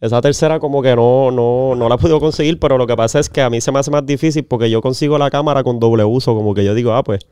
[0.00, 3.18] Esa tercera como que no, no, no la he podido conseguir, pero lo que pasa
[3.18, 5.80] es que a mí se me hace más difícil porque yo consigo la cámara con
[5.80, 7.26] doble uso, como que yo digo, ah, pues,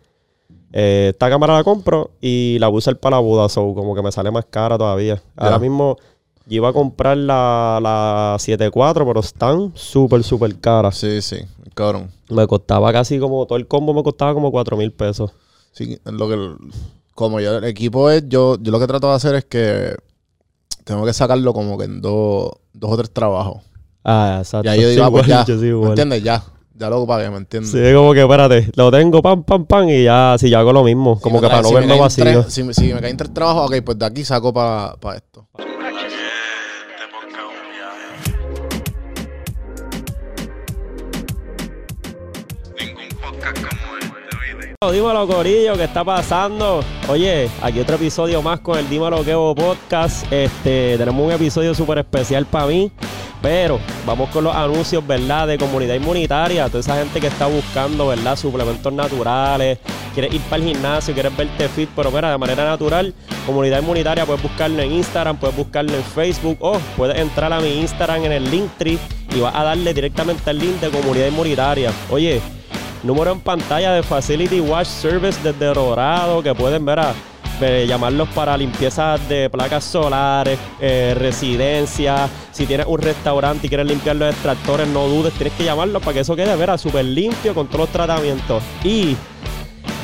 [0.73, 3.95] eh, esta cámara la compro y la voy a usar para la boda, so como
[3.95, 5.23] que me sale más cara todavía.
[5.37, 5.97] Ahora mismo
[6.47, 10.97] yo iba a comprar la, la 7.4, pero están súper, súper caras.
[10.97, 11.39] Sí, sí,
[11.75, 12.11] cabrón.
[12.31, 15.31] Me costaba casi como, todo el combo me costaba como 4 mil pesos.
[15.71, 16.57] Sí, lo que,
[17.15, 19.95] como yo, el equipo es, yo, yo lo que trato de hacer es que
[20.87, 23.61] tengo que sacarlo como que en dos, dos o tres trabajos.
[24.05, 24.65] Ah, exacto.
[24.67, 26.23] Ya yo digo, Sí, ah, pues igual, ya, yo sí, ¿me entiendes?
[26.23, 26.45] Ya,
[26.79, 27.73] ya lo pagué, ¿me entiendes?
[27.73, 30.85] Sí, como que espérate, lo tengo, pam, pam, pam, y ya, si yo hago lo
[30.85, 32.49] mismo, como que para no verlo vacío.
[32.49, 35.49] si, me- si me caen tres trabajos, ok, pues de aquí saco para esto.
[44.83, 46.81] Dímelo, Corillo, ¿qué está pasando?
[47.09, 50.31] Oye, aquí otro episodio más con el Dímelo Quebo Podcast.
[50.31, 52.93] Este, tenemos un episodio súper especial para mí.
[53.41, 55.47] Pero vamos con los anuncios, ¿verdad?
[55.47, 56.67] De comunidad inmunitaria.
[56.67, 58.37] Toda esa gente que está buscando, ¿verdad?
[58.37, 59.79] Suplementos naturales.
[60.13, 63.15] Quieres ir para el gimnasio, quieres verte fit, pero mira, de manera natural.
[63.47, 67.81] Comunidad inmunitaria, puedes buscarlo en Instagram, puedes buscarlo en Facebook o puedes entrar a mi
[67.81, 68.99] Instagram en el Linktree
[69.35, 71.93] y vas a darle directamente al link de comunidad inmunitaria.
[72.11, 72.41] Oye,
[73.07, 77.15] Número en pantalla de Facility Wash Service desde Dorado que pueden ver a
[77.61, 82.29] eh, llamarlos para limpieza de placas solares, eh, residencia.
[82.51, 86.15] Si tienes un restaurante y quieres limpiar los extractores, no dudes, tienes que llamarlos para
[86.15, 88.61] que eso quede, verá, súper limpio con todos los tratamientos.
[88.83, 89.17] Y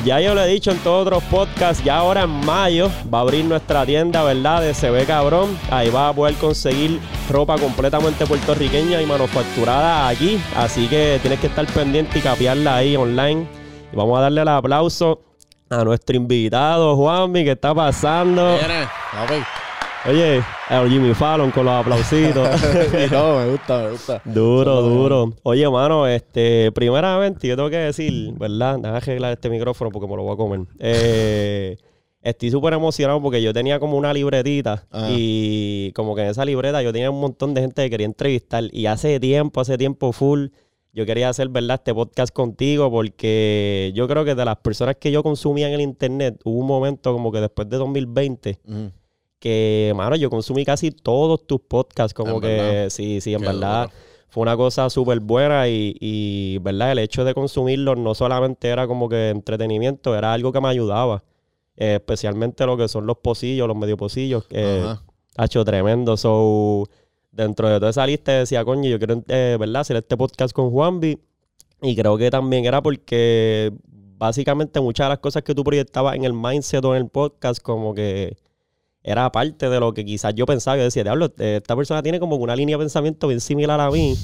[0.03, 3.21] ya yo lo he dicho en todos otros podcasts, ya ahora en mayo va a
[3.21, 4.61] abrir nuestra tienda, ¿verdad?
[4.61, 5.57] De Se Cabrón.
[5.71, 10.39] Ahí vas a poder conseguir ropa completamente puertorriqueña y manufacturada aquí.
[10.55, 13.47] Así que tienes que estar pendiente y capearla ahí online.
[13.91, 15.21] Y vamos a darle el aplauso
[15.69, 18.57] a nuestro invitado, Juanmi, ¿qué está pasando?
[18.57, 18.87] Viene.
[20.05, 22.49] Oye, a Jimmy Fallon con los aplausitos.
[23.09, 24.21] Todo, me gusta, me gusta.
[24.25, 25.33] Duro, duro.
[25.43, 28.75] Oye, mano, este, primeramente, yo tengo que decir, ¿verdad?
[28.75, 30.59] Déjame arreglar este micrófono porque me lo voy a comer.
[30.79, 31.77] Eh,
[32.21, 35.07] estoy súper emocionado porque yo tenía como una libretita Ajá.
[35.11, 38.65] y como que en esa libreta yo tenía un montón de gente que quería entrevistar
[38.71, 40.47] y hace tiempo, hace tiempo full,
[40.91, 41.75] yo quería hacer, ¿verdad?
[41.75, 45.81] Este podcast contigo porque yo creo que de las personas que yo consumía en el
[45.81, 48.91] internet, hubo un momento como que después de 2020 Ujú.
[49.43, 52.89] Que, mano, yo consumí casi todos tus podcasts, como En que, verdad.
[52.89, 53.93] sí, sí, en Qué verdad, duro.
[54.29, 56.93] fue una cosa súper buena y, y, ¿verdad?
[56.93, 61.23] El hecho de consumirlos no solamente era como que entretenimiento, era algo que me ayudaba,
[61.75, 64.83] Eh, especialmente lo que son los pocillos, los medio pocillos, que
[65.37, 66.87] ha hecho tremendo, so,
[67.31, 69.81] dentro de toda esa lista decía, coño, yo quiero, eh, ¿verdad?
[69.81, 71.17] Hacer este podcast con Juanvi
[71.81, 73.71] y creo que también era porque
[74.17, 77.59] básicamente muchas de las cosas que tú proyectabas en el mindset o en el podcast
[77.61, 78.37] como que
[79.03, 80.77] era parte de lo que quizás yo pensaba.
[80.77, 83.89] Yo decía, diablo, eh, esta persona tiene como una línea de pensamiento bien similar a
[83.91, 84.15] mí.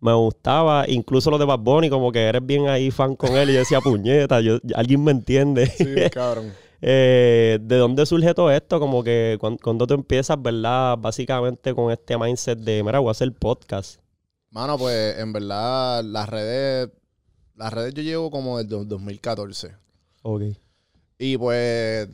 [0.00, 3.48] Me gustaba, incluso lo de Bad Bunny, como que eres bien ahí fan con él
[3.50, 5.66] y yo decía, puñeta, yo, alguien me entiende.
[5.68, 6.52] Sí, cabrón.
[6.82, 8.78] Eh, ¿De dónde surge todo esto?
[8.78, 10.98] Como que cuan- cuando tú empiezas, ¿verdad?
[10.98, 14.00] Básicamente con este mindset de, mira, voy a hacer podcast.
[14.50, 16.90] Mano, pues en verdad las redes,
[17.54, 19.72] las redes yo llevo como desde 2014.
[20.22, 20.42] Ok.
[21.18, 22.08] Y pues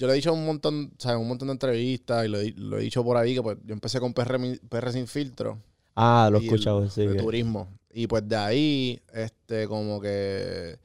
[0.00, 2.54] yo le he dicho un montón, o sea, un montón de entrevistas y lo, he-
[2.56, 4.38] lo he dicho por ahí que pues yo empecé con PR,
[4.70, 5.58] PR sin filtro.
[5.94, 7.06] Ah, lo he escuchado, sí.
[7.06, 7.68] de turismo.
[7.92, 10.78] Y pues de ahí, este, como que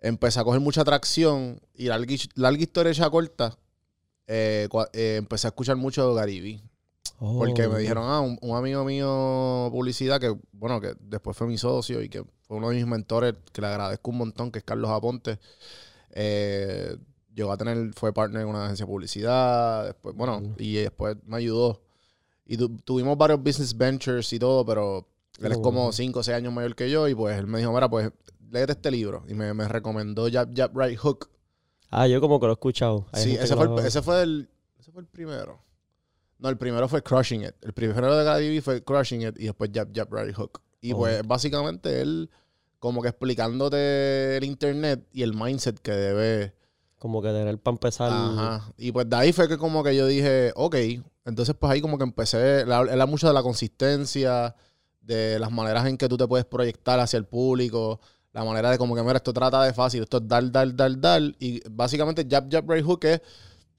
[0.00, 3.58] empecé a coger mucha atracción y larga, larga historia hecha corta,
[4.28, 6.62] eh, eh, empecé a escuchar mucho de Gariby.
[7.20, 7.80] Oh, Porque me ok.
[7.80, 12.08] dijeron, ah, un, un amigo mío publicidad que, bueno, que después fue mi socio y
[12.10, 15.38] que fue uno de mis mentores, que le agradezco un montón, que es Carlos Aponte.
[16.12, 16.96] Eh,
[17.40, 21.36] llegó a tener, fue partner en una agencia de publicidad, después, bueno, y después me
[21.38, 21.82] ayudó.
[22.46, 25.06] Y tu- tuvimos varios business ventures y todo, pero
[25.40, 25.92] él es como wow.
[25.92, 28.10] 5 o 6 años mayor que yo y pues él me dijo, mira, pues
[28.50, 29.24] léete este libro.
[29.28, 31.30] Y me, me recomendó Jab, Jab, Right Hook.
[31.90, 33.06] Ah, yo como que lo he escuchado.
[33.12, 35.62] Hay Sí, ese fue, el, ese, fue el, ese fue el primero.
[36.38, 37.54] No, el primero fue Crushing It.
[37.62, 40.60] El primero de Gary Vee fue Crushing It y después Jab, Jab, Right Hook.
[40.80, 40.98] Y Oh.
[40.98, 42.30] pues básicamente él
[42.78, 46.54] como que explicándote el internet y el mindset que debe...
[47.00, 48.12] Como que tener para empezar.
[48.12, 48.72] Ajá.
[48.76, 50.76] Y pues de ahí fue que como que yo dije, ok.
[51.24, 54.54] Entonces pues ahí como que empecé, él habla mucho de la consistencia,
[55.00, 58.00] de las maneras en que tú te puedes proyectar hacia el público,
[58.32, 61.00] la manera de como que, mira, esto trata de fácil, esto es dar, dar, dar,
[61.00, 61.22] dar.
[61.38, 63.20] Y básicamente jab, jab, right hook es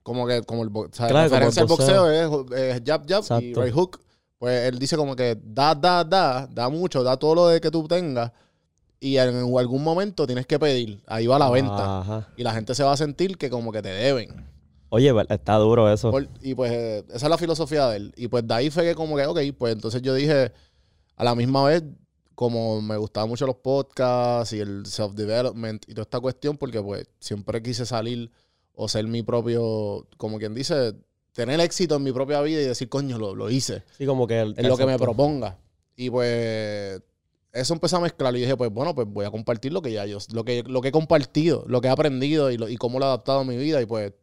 [0.04, 2.82] como que, como el, bo- o sea, Claro, la como el al boxeo es, es
[2.84, 4.00] jab, jab y right hook.
[4.40, 7.70] Pues él dice como que da, da, da, da mucho, da todo lo de que
[7.70, 8.32] tú tengas.
[9.04, 11.02] Y en algún momento tienes que pedir.
[11.08, 12.00] Ahí va la venta.
[12.02, 12.28] Ajá.
[12.38, 14.46] Y la gente se va a sentir que como que te deben.
[14.90, 16.12] Oye, ver- está duro eso.
[16.12, 18.14] Por- y pues eh, esa es la filosofía de él.
[18.16, 20.52] Y pues de ahí fue que como que, ok, pues entonces yo dije,
[21.16, 21.84] a la misma vez,
[22.36, 27.08] como me gustaban mucho los podcasts y el self-development y toda esta cuestión, porque pues
[27.20, 28.30] siempre quise salir
[28.76, 30.94] o ser mi propio, como quien dice,
[31.34, 34.40] tener éxito en mi propia vida y decir, coño, lo, lo hice, Sí, como que...
[34.42, 35.58] el- en lo que me proponga.
[35.96, 37.02] Y pues
[37.54, 40.06] eso empezó a mezclar y dije, pues bueno, pues voy a compartir lo que ya
[40.06, 43.00] yo, lo que, lo que he compartido, lo que he aprendido y, lo- y cómo
[43.00, 43.82] lo he adaptado a mi vida.
[43.82, 44.14] Y pues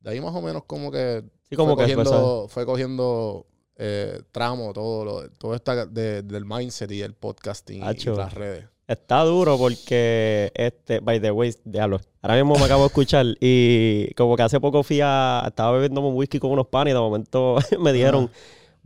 [0.00, 3.46] de ahí más o menos como que Sí, como fue que cogiendo, fue cogiendo
[3.76, 8.14] eh, tramo, todo lo, todo esta de- del mindset y el podcasting y, Hacho.
[8.16, 8.64] las redes.
[8.88, 14.14] Está duro porque, este, by the way, diablo, ahora mismo me acabo de escuchar y
[14.14, 17.00] como que hace poco fui a, estaba bebiendo un whisky con unos panes y de
[17.00, 18.30] momento me dijeron,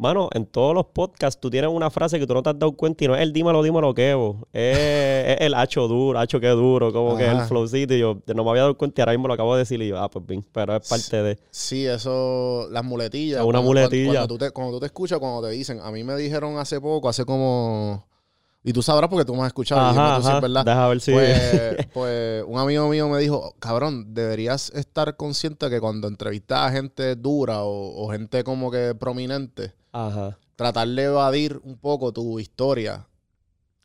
[0.01, 2.73] mano, en todos los podcasts tú tienes una frase que tú no te has dado
[2.73, 6.49] cuenta y no es el dímelo, dímelo, quevo, es, es el hacho duro, hacho que
[6.49, 9.29] duro, como que el flowcito y yo no me había dado cuenta y ahora mismo
[9.29, 11.39] lo acabo de decir y yo, ah, pues bien, pero es parte de...
[11.51, 13.41] Sí, eso, las muletillas.
[13.41, 14.13] Una cuando- muletilla.
[14.13, 16.81] Cuando, tú te, cuando tú te escuchas, cuando te dicen, a mí me dijeron hace
[16.81, 18.09] poco, hace como...
[18.63, 19.81] Y tú sabrás porque tú me has escuchado.
[19.81, 20.65] Ajá, ajá, verdad.
[20.65, 21.13] deja ver si...
[21.13, 26.71] Pues, pues un amigo mío me dijo, cabrón, deberías estar consciente que cuando entrevistas a
[26.71, 30.39] gente dura o, o gente como que prominente, Ajá.
[30.57, 33.07] tratar de evadir un poco tu historia.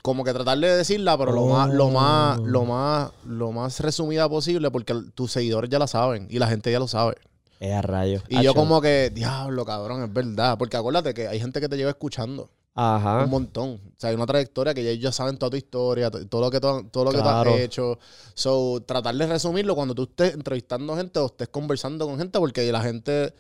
[0.02, 2.46] Como que tratar de decirla, pero lo más, lo más, Oh.
[2.46, 6.72] lo más, lo más resumida posible, porque tus seguidores ya la saben y la gente
[6.72, 7.16] ya lo sabe.
[7.60, 8.22] Es a rayos.
[8.30, 10.57] Y yo como que, diablo, cabrón, es verdad.
[10.60, 13.24] Porque acuérdate que hay gente que te lleva escuchando Ajá.
[13.24, 13.80] un montón.
[13.84, 16.42] O sea, hay una trayectoria que ya ellos ya saben toda tu historia, to- todo
[16.42, 17.98] lo que, tú- todo lo que tú has hecho.
[18.36, 22.69] So, tratar de resumirlo cuando tú estés entrevistando gente o estés conversando con gente, porque
[22.72, 23.34] la gente,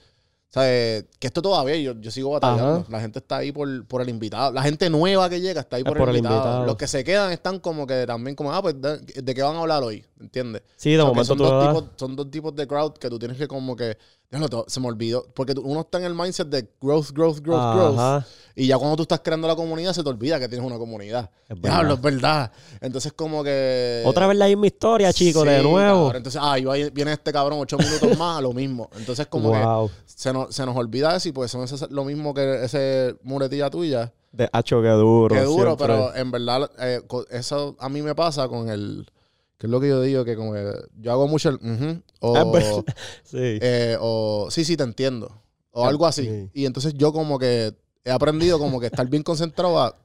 [0.55, 1.03] ¿sabes?
[1.19, 2.75] Que esto todavía, yo, yo sigo batallando.
[2.75, 2.85] Ajá.
[2.89, 4.53] La gente está ahí por, por el invitado.
[4.53, 6.65] La gente nueva que llega está ahí Es por, por el, el invitado.
[6.65, 9.57] Los que se quedan están como que también como, ah, pues, ¿de, de qué van
[9.57, 10.05] a hablar hoy?
[10.17, 10.61] ¿Entiendes?
[10.77, 13.09] Sí, de O sea, momento son, tú dos tipos, son dos tipos de crowd que
[13.09, 13.97] tú tienes que como que...
[14.31, 15.25] Déjalo, to- se me olvidó.
[15.33, 18.23] Porque uno está en el mindset de growth, growth, growth, growth.
[18.55, 21.29] Y ya cuando tú estás creando la comunidad, se te olvida que tienes una comunidad.
[21.47, 22.51] Es Diablo, es verdad.
[22.81, 24.01] Entonces, como que.
[24.05, 26.05] Otra vez la misma historia, chicos, de nuevo.
[26.05, 26.15] cabrón.
[26.15, 28.89] Entonces, ah, y ahí viene este cabrón ocho minutos más, lo mismo.
[28.97, 29.89] Entonces, como wow.
[29.89, 33.15] que se nos, se nos olvida eso y pues eso es lo mismo que ese
[33.23, 34.13] muletilla tuya.
[34.31, 35.33] De hacho, qué duro.
[35.35, 35.87] que duro, siempre.
[35.87, 39.09] pero en verdad, eh, eso a mí me pasa con el.
[39.57, 41.55] Que es lo que yo digo, que como que yo hago mucho el.
[41.55, 42.83] ujú, o, Es verdad.
[43.23, 43.37] Sí.
[43.61, 45.31] eh, o sí, sí, te entiendo.
[45.71, 46.23] O Ah, algo así.
[46.25, 46.49] sí.
[46.53, 47.73] Y entonces yo como que
[48.03, 49.95] he aprendido como que estar bien concentrado a-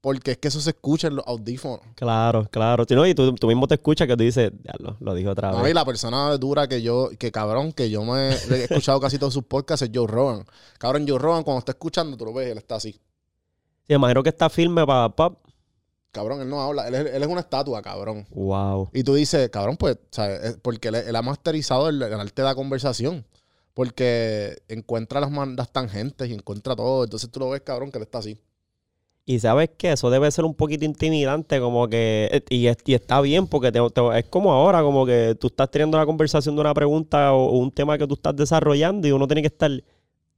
[0.00, 1.78] porque es que eso se escucha en los audífonos.
[1.94, 2.84] Claro, claro.
[2.88, 5.28] Si no, y tú, tú mismo te escuchas que tú dices, ya lo, lo dije
[5.28, 5.70] otra No, vez.
[5.70, 9.32] y la persona dura que yo, que cabrón, que yo me he escuchado casi todos
[9.32, 10.44] sus podcasts es Joe Rogan.
[10.78, 12.92] Cabrón, Joe Rogan cuando está escuchando, tú lo ves, él está así.
[13.86, 15.38] Sí, imagino que está firme para pop.
[16.12, 18.26] Cabrón, él no habla, él es, él es una estatua, cabrón.
[18.30, 18.90] Wow.
[18.92, 20.44] Y tú dices, cabrón, pues, ¿sabes?
[20.44, 23.24] Es Porque él, él ha masterizado el, el arte de la conversación.
[23.74, 27.04] Porque encuentra las, las tangentes y encuentra todo.
[27.04, 28.38] Entonces tú lo ves, cabrón, que él está así.
[29.24, 32.28] Y sabes que eso debe ser un poquito intimidante, como que.
[32.30, 35.46] eh, Y, es- y está bien, porque te- te- es como ahora, como que tú
[35.46, 39.06] estás teniendo una conversación de una pregunta o, o un tema que tú estás desarrollando
[39.08, 39.70] y uno tiene que estar.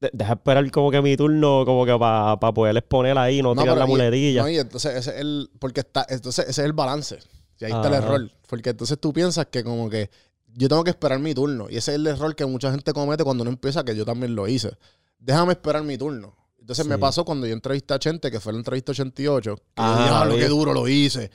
[0.00, 3.66] De- Deja esperar como que mi turno, como que para poder exponer ahí, no, tirar
[3.68, 4.42] pero la muletilla.
[4.42, 5.50] No, y entonces ese es el.
[5.58, 6.04] Porque está.
[6.08, 7.18] Entonces ese es el balance.
[7.60, 8.30] Y ahí está el error.
[8.48, 10.10] Porque entonces tú piensas que como que
[10.54, 11.66] yo tengo que esperar mi turno.
[11.70, 14.34] Y ese es el error que mucha gente comete cuando uno empieza, que yo también
[14.34, 14.76] lo hice.
[15.18, 16.36] Déjame esperar mi turno.
[16.60, 19.56] Entonces me pasó cuando yo entrevisté a Chente, que fue la entrevista 88.
[19.56, 20.38] Que Ah, vi.
[20.38, 21.30] qué duro lo hice.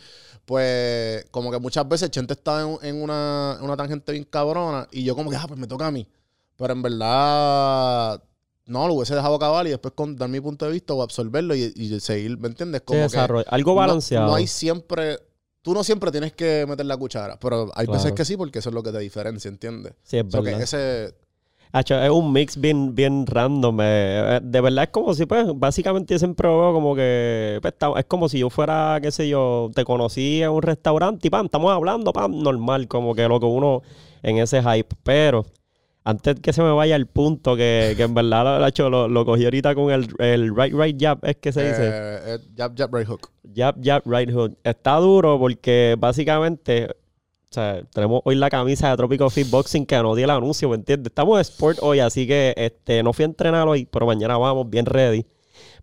[0.45, 4.87] Pues como que muchas veces Chente estaba en, en una, en una tangente bien cabrona.
[4.91, 6.07] Y yo como que, ah, pues me toca a mí.
[6.57, 8.23] Pero en verdad...
[8.69, 11.55] No, lo hubiese dejado acabar y después con dar mi punto de vista o absorberlo
[11.55, 12.81] y, y seguir, ¿me entiendes?
[12.81, 14.27] Sí, Como que algo balanceado.
[14.27, 15.17] No, hay siempre.
[15.61, 18.69] Tú no siempre tienes que meter la cuchara, pero hay veces que sí, porque eso
[18.69, 19.93] es lo que te diferencia, ¿entiendes?
[20.03, 20.61] Sí, es que verdad.
[20.61, 21.13] ese.
[21.71, 23.79] Hacho, es un mix bien, bien random.
[23.81, 27.75] eh, eh, De verdad es como si, pues, básicamente yo siempre veo como que, pues,
[27.97, 31.45] es como si yo fuera, qué sé yo, te conocí en un restaurante y, pam,
[31.45, 33.83] estamos hablando, pam, normal, como que lo que uno
[34.23, 34.95] en ese hype.
[35.03, 35.45] Pero,
[36.09, 39.45] antes que se me vaya el punto, que, que en verdad lo, lo, lo cogí
[39.45, 41.87] ahorita con el, el right, right jab, es que se dice.
[41.87, 43.29] eh, eh, jab, jab, right hook.
[43.55, 44.57] Jab, jab, right hook.
[44.63, 46.95] Está duro porque básicamente, o
[47.51, 50.75] sea, tenemos hoy la camisa de Tropical Fit Boxing que no di el anuncio, ¿me
[50.75, 51.11] entiendes?
[51.11, 54.69] Estamos de sport hoy, así que este, no fui a entrenar hoy, pero mañana vamos
[54.69, 55.25] bien ready.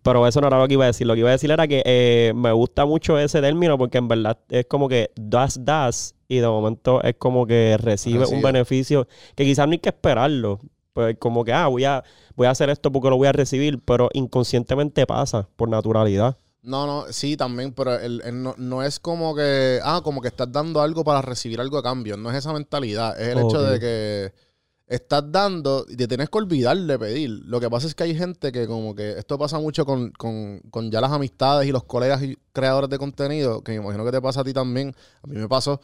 [0.07, 1.05] Pero eso no era lo que iba a decir.
[1.05, 4.07] Lo que iba a decir era que eh, me gusta mucho ese término porque en
[4.07, 9.07] verdad es como que das, das y de momento es como que recibe un beneficio
[9.35, 10.59] que quizás no hay que esperarlo.
[10.93, 12.03] Pues como que, ah, voy a,
[12.35, 16.37] voy a hacer esto porque lo voy a recibir, pero inconscientemente pasa por naturalidad.
[16.63, 19.79] No, no, sí, también, pero el- el no, no es como que.
[19.83, 22.17] Ah, como que estás dando algo para recibir algo a cambio.
[22.17, 23.19] No es esa mentalidad.
[23.21, 23.67] Es el hecho Ok.
[23.69, 24.33] de que.
[24.87, 27.29] Estás dando y te tienes que olvidar de pedir.
[27.45, 30.61] Lo que pasa es que hay gente que como que esto pasa mucho con, con,
[30.71, 34.11] con ya las amistades y los colegas y creadores de contenido, que me imagino que
[34.11, 35.81] te pasa a ti también, a mí me pasó,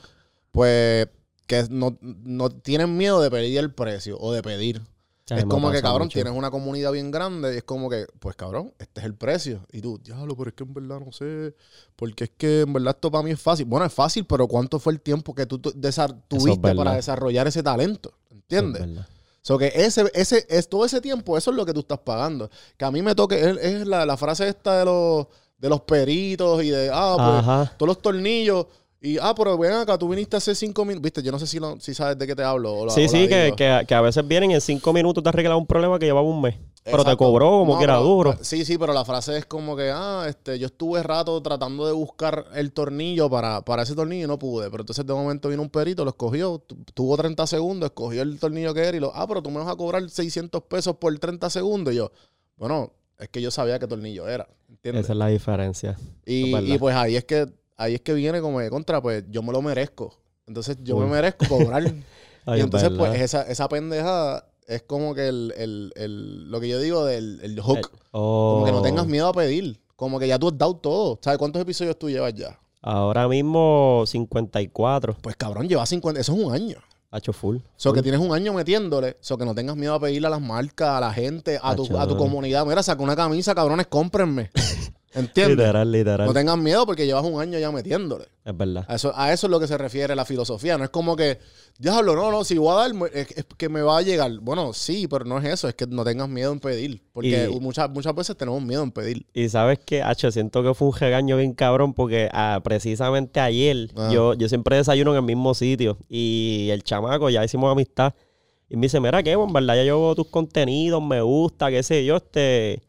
[0.51, 1.07] pues
[1.47, 4.81] que no, no tienen miedo de pedir el precio o de pedir.
[5.25, 6.15] Sí, es como que, cabrón, mucho.
[6.15, 9.65] tienes una comunidad bien grande y es como que, pues, cabrón, este es el precio.
[9.71, 11.55] Y tú, diablo, pero es que en verdad no sé,
[11.95, 13.65] porque es que en verdad esto para mí es fácil.
[13.65, 18.13] Bueno, es fácil, pero ¿cuánto fue el tiempo que tú tuviste para desarrollar ese talento?
[18.49, 18.81] ¿Entiendes?
[18.81, 19.07] Es verdad.
[19.41, 22.49] So que ese, ese, es todo ese tiempo, eso es lo que tú estás pagando.
[22.77, 25.81] Que a mí me toque, es, es la, la frase esta de los, de los
[25.81, 27.73] peritos y de, ah, pues, Ajá.
[27.77, 28.67] todos los tornillos.
[29.01, 31.03] Y, ah, pero ven acá, tú viniste hace cinco minutos.
[31.03, 32.73] Viste, yo no sé si, lo- si sabes de qué te hablo.
[32.73, 35.21] o la- Sí, o sí, que, que, que a veces vienen y en cinco minutos
[35.21, 36.55] te arreglan un problema que llevaba un mes.
[36.83, 38.37] Pero te cobró como No, que era pero- duro.
[38.41, 41.93] Sí, sí, pero la frase es como que, ah, este, yo estuve rato tratando de
[41.93, 44.69] buscar el tornillo para, para ese tornillo y no pude.
[44.69, 48.37] Pero entonces de momento vino un perito, lo escogió, tu- tuvo 30 segundos, escogió el
[48.39, 51.17] tornillo que era y lo, ah, pero tú me vas a cobrar 600 pesos por
[51.17, 51.93] 30 segundos.
[51.93, 52.11] Y yo,
[52.57, 55.05] bueno, es que yo sabía qué tornillo era, ¿entiendes?
[55.05, 55.97] Esa es la diferencia.
[56.25, 57.47] Y, y pues ahí es que
[57.77, 60.19] ahí es que viene como de contra, pues yo me lo merezco.
[60.47, 61.05] Entonces yo Uy.
[61.05, 61.81] me merezco cobrar.
[62.45, 63.09] Ay, y es entonces, verdad.
[63.11, 67.39] pues, esa, esa pendejada es como que el, el, el- lo que yo digo del
[67.43, 67.91] el hook.
[68.11, 69.79] Oh, Como que no tengas miedo a pedir.
[69.95, 71.19] Como que ya tú has dado todo.
[71.21, 72.59] ¿Sabes cuántos episodios tú llevas ya?
[72.81, 75.17] Ahora mismo 54.
[75.21, 76.19] Pues cabrón, llevas 50.
[76.21, 76.77] Eso es un año.
[77.11, 77.57] Ha hecho full.
[77.77, 77.97] So full.
[77.97, 79.17] que tienes un año metiéndole.
[79.21, 81.97] So que no tengas miedo a pedirle a las marcas, a la gente, a tu,
[81.97, 82.65] a tu comunidad.
[82.65, 84.49] Mira, saca una camisa, cabrones, cómprenme.
[85.15, 85.57] ¿Entiendes?
[85.57, 86.27] Literal, literal.
[86.27, 88.25] No tengas miedo porque llevas un año ya metiéndole.
[88.43, 88.83] Es verdad.
[88.87, 90.77] A eso, a eso es lo que se refiere la filosofía.
[90.77, 91.39] No es como que,
[91.77, 94.31] diablo, no, no, si voy a dar, es, es que me va a llegar.
[94.41, 95.67] Bueno, sí, pero no es eso.
[95.67, 97.01] Es que no tengas miedo en pedir.
[97.13, 99.25] Porque Y- muchas, muchas veces tenemos miedo en pedir.
[99.33, 103.91] Y sabes que, H, siento que fue un regaño bien cabrón porque ah, precisamente ayer
[103.95, 104.09] Ah.
[104.11, 108.13] yo, yo siempre desayuno en el mismo sitio y el chamaco, ya hicimos amistad,
[108.69, 111.83] y me dice, mira, que en verdad ya yo veo tus contenidos, me gusta, qué
[111.83, 112.81] sé yo, este,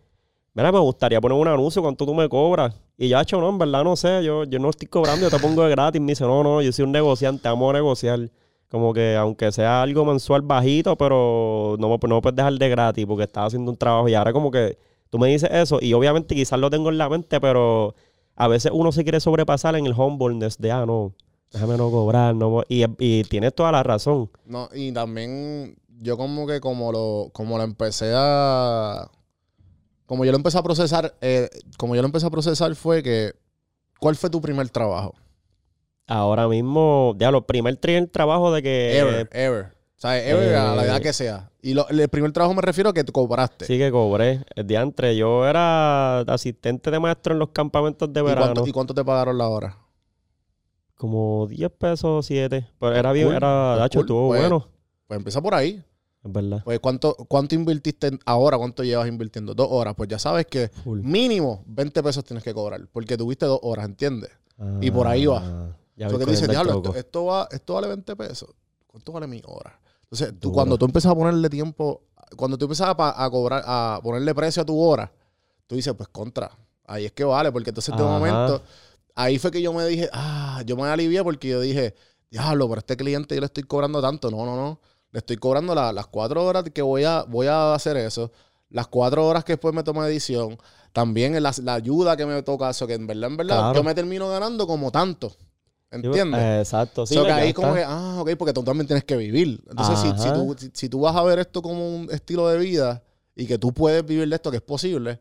[0.55, 2.75] mira, me gustaría poner un anuncio, ¿cuánto tú me cobras?
[2.97, 5.43] Y yo, hecho, no, en verdad no sé, yo, yo no estoy cobrando, yo te
[5.43, 6.01] pongo de gratis.
[6.01, 8.31] Me dice, no, no, yo soy un negociante, amo negociar.
[8.69, 13.07] Como que aunque sea algo mensual bajito, pero no, no me puedes dejar de gratis
[13.07, 14.79] porque estaba haciendo un trabajo y ahora como que
[15.11, 17.95] tú me dices eso y obviamente quizás lo tengo en la mente, pero
[18.35, 21.13] a veces uno se quiere sobrepasar en el humbleness de, ah, no,
[21.53, 22.65] déjame no cobrar, no, mo-".
[22.69, 24.29] y, y tienes toda la razón.
[24.45, 29.09] No, y también yo como que como lo, como lo empecé a.
[30.07, 33.33] Como yo lo empecé a procesar, eh, como yo lo empecé a procesar fue que.
[34.01, 35.15] ¿Cuál fue tu primer trabajo?
[36.07, 37.79] Ahora mismo, ya lo primer
[38.13, 38.99] trabajo de que...
[38.99, 39.65] Ever, ever.
[39.97, 41.51] O sea, ever a la eh, edad que sea.
[41.63, 43.65] Y lo- el primer trabajo me refiero a que tú cobraste.
[43.65, 44.45] Sí que cobré.
[44.55, 48.53] El día entre yo era asistente de maestro en los campamentos de ¿Y verano.
[48.53, 49.79] cuánto, ¿Y cuánto te pagaron la hora?
[50.97, 52.69] Como 10 pesos, 7.
[52.79, 54.05] Pero era bien, Cool, era, Dacho, cool.
[54.05, 54.69] estuvo Pues- bueno.
[55.07, 55.83] Pues empieza por ahí.
[56.25, 56.63] Es verdad.
[56.65, 58.57] Pues ¿cuánto, cuánto invertiste ahora?
[58.57, 59.55] ¿Cuánto llevas invirtiendo?
[59.55, 59.95] Dos horas.
[59.97, 61.01] Pues ya sabes que Full.
[61.01, 62.87] mínimo 20 pesos tienes que cobrar.
[62.93, 64.31] Porque tuviste dos horas, ¿entiendes?
[64.81, 65.43] Y por ahí va.
[65.45, 68.51] Ah, Ya voy que dices, diablo, esto, esto va, esto vale 20 pesos.
[68.87, 69.79] ¿Cuánto vale mi hora?
[70.05, 70.55] Entonces, tú, Duro.
[70.55, 72.03] cuando tú empiezas a ponerle tiempo,
[72.37, 75.13] cuando tú empiezas a, cobrar, a ponerle precio a tu hora,
[75.67, 76.51] tú dices, pues contra,
[76.87, 78.13] ahí es que vale, porque entonces de Ajá.
[78.13, 78.63] momento,
[79.15, 81.95] ahí fue que yo me dije, ah, yo me alivié porque yo dije,
[82.31, 84.31] diablo, pero este cliente yo le estoy cobrando tanto.
[84.31, 84.81] No, no, no.
[85.15, 88.33] Le estoy cobrando la- las cuatro horas que voy a, voy a hacer eso,
[88.69, 90.59] las cuatro horas que después me toma edición,
[90.93, 93.75] también la, la ayuda que me toca eso, que en verdad, en verdad, Claro.
[93.79, 95.33] yo me termino ganando como tanto.
[95.93, 96.41] ¿Entiendes?
[96.41, 97.07] Eh, exacto.
[97.07, 99.63] Sí, So que ahí como que, ah, ok, porque tú también tienes que vivir.
[99.71, 102.59] Entonces, si, si tú, si, si tú vas a ver esto como un estilo de
[102.59, 103.01] vida
[103.37, 105.21] y que tú puedes vivir de esto, que es posible,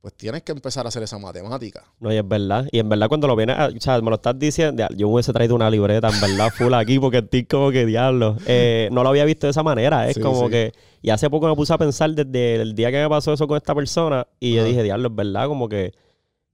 [0.00, 1.84] pues tienes que empezar a hacer esa matemática.
[2.00, 2.66] No, y es verdad.
[2.72, 5.14] Y en verdad cuando lo vienes, a- o sea, me lo estás diciendo, yo me
[5.14, 8.36] hubiese traído una libreta, en verdad, full aquí, porque estoy como que diablo.
[8.46, 10.08] Eh, no lo había visto de esa manera.
[10.08, 10.50] Es Sí, como sí.
[10.52, 13.46] que, y hace poco me puse a pensar desde el día que me pasó eso
[13.46, 15.92] con esta persona, y yo dije, diablo, es verdad, como que,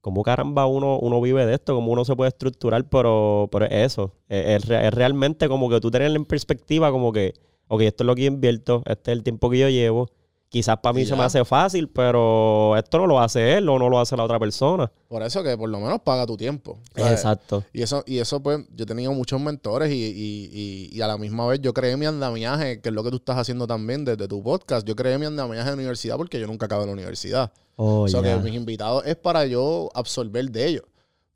[0.01, 3.73] como caramba uno, uno vive de esto, como uno se puede estructurar, pero, pero es
[3.93, 4.13] eso.
[4.29, 7.35] Es, es re- es realmente como que tú tenerlo en perspectiva, como que,
[7.69, 10.09] ok, esto es lo que invierto, este es el tiempo que yo llevo.
[10.49, 13.89] Quizás para mí se me hace fácil, pero esto no lo hace él o no
[13.91, 14.91] lo hace la otra persona.
[15.09, 16.79] Por eso que por lo menos paga tu tiempo.
[16.95, 17.13] ¿sabes?
[17.13, 17.65] Exacto.
[17.73, 21.09] Y eso, y eso pues, yo he tenido muchos mentores y, y- y- y a
[21.09, 24.05] la misma vez yo creé mi andamiaje, que es lo que tú estás haciendo también
[24.05, 24.87] desde tu podcast.
[24.87, 27.53] Yo creé mi andamiaje de universidad porque yo nunca acabé en la universidad.
[27.75, 30.85] Oh, O sea, que mis invitados es para yo absorber de ellos.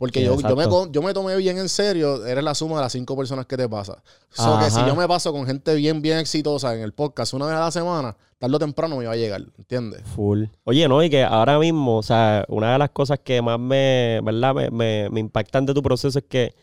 [0.01, 2.81] Porque Sí, yo, yo, me, yo me tomé bien en serio, eres la suma de
[2.85, 4.03] las cinco personas que te pasa.
[4.31, 4.89] So que si Ajá.
[4.89, 7.71] yo me paso con gente bien, bien exitosa en el podcast una vez a la
[7.71, 10.01] semana, tarde o temprano me va a llegar, ¿entiendes?
[10.17, 10.45] Full.
[10.65, 14.21] Oye, no, y que ahora mismo, o sea, una de las cosas que más me,
[14.25, 14.55] ¿verdad?
[14.55, 16.55] Me, me, me impactan de tu proceso es que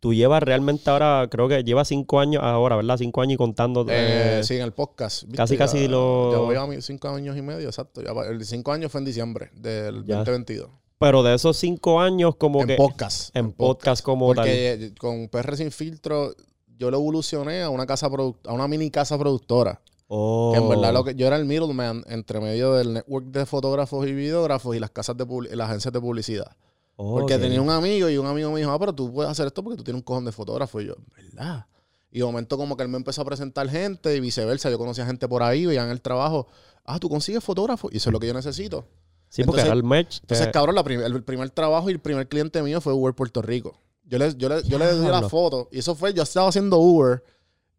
[0.00, 2.96] tú llevas realmente ahora, creo que llevas cinco años ahora, ¿verdad?
[2.96, 3.82] Cinco años y contando.
[3.82, 5.24] Eh, eh, sí, en el podcast.
[5.24, 5.36] ¿viste?
[5.36, 8.00] casi, Ya- casi lo- Ya voy a cinco años y medio, exacto.
[8.00, 10.16] Ya el cinco años fue en diciembre del Ya.
[10.24, 10.70] 2022.
[10.98, 12.76] Pero de esos cinco años, como en que.
[12.76, 13.34] podcast.
[13.36, 16.34] en podcast como Porque eh, con PR Sin Filtro
[16.76, 19.80] yo lo evolucioné a una casa a una mini casa productora.
[20.08, 20.52] Oh.
[20.52, 24.06] Que en verdad lo que, yo era el middleman entre medio del network de fotógrafos
[24.06, 26.56] y videógrafos y las casas de las agencias de publicidad.
[26.96, 27.40] Porque Ok.
[27.42, 29.76] tenía un amigo y un amigo me dijo, ah, pero tú puedes hacer esto porque
[29.76, 30.80] tú tienes un cojón de fotógrafo.
[30.80, 31.66] Y yo, ¿verdad?
[32.10, 34.70] Y de momento como que él me empezó a presentar gente y viceversa.
[34.70, 36.48] Yo conocía gente por ahí, veían el trabajo.
[36.84, 37.88] Ah, tú consigues fotógrafo.
[37.92, 38.86] Y eso es lo que yo necesito.
[39.28, 40.20] Sí, porque entonces- era el merch.
[40.20, 43.14] Entonces, que- cabrón, la prim- el primer trabajo y el primer cliente mío fue Uber
[43.14, 43.80] Puerto Rico.
[44.04, 47.22] Yo le, yo le, yo di la foto y eso fue, yo estaba haciendo Uber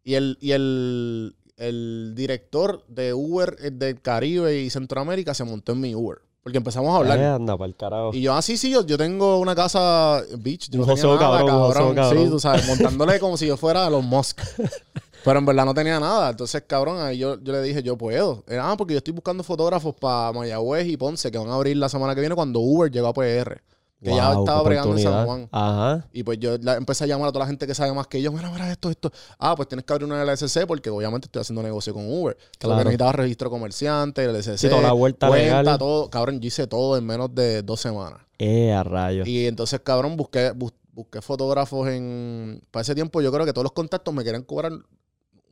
[0.04, 5.72] y el, y el, el director de Uber eh, del Caribe y Centroamérica se montó
[5.72, 6.18] en mi Uber.
[6.42, 7.18] Porque empezamos a hablar.
[7.18, 8.10] Eh, anda, para el carajo.
[8.14, 10.70] Y yo, ah, sí, sí, yo, yo tengo una casa beach.
[10.70, 12.24] Yo Un no tenía joseo nada, cabrón, un joseo cabrón.
[12.24, 14.40] Sí, tú sabes, montándole como si yo fuera los Musk.
[15.24, 16.30] Pero en verdad no tenía nada.
[16.30, 18.44] Entonces, cabrón, ahí yo, yo le dije, yo puedo.
[18.48, 21.76] Era, ah, porque yo estoy buscando fotógrafos para Mayagüez y Ponce, que van a abrir
[21.76, 23.62] la semana que viene cuando Uber llegó a PR.
[24.02, 25.26] Que ya estaba bregando en San.
[25.26, 25.48] Juan.
[25.52, 26.08] Ajá.
[26.10, 28.22] Y pues yo la- empecé a llamar a toda la gente que sabe más que
[28.22, 28.32] yo.
[28.32, 29.12] Mira, mira, esto, esto.
[29.38, 32.34] Ah, pues tienes que abrir una LSC porque obviamente estoy haciendo negocio con Uber.
[32.34, 32.76] Claro.
[32.76, 32.76] Claro.
[32.84, 34.56] necesitaba registro comerciante, LSC.
[34.56, 35.76] Sí, toda la vuelta cuenta, legal.
[35.78, 36.08] todo.
[36.08, 38.20] Cabrón, yo hice todo en menos de dos semanas.
[38.38, 39.28] Eh, a rayos.
[39.28, 42.62] Y entonces, cabrón, busqué, bus- busqué fotógrafos en...
[42.70, 44.72] Para ese tiempo yo creo que todos los contactos me querían cobrar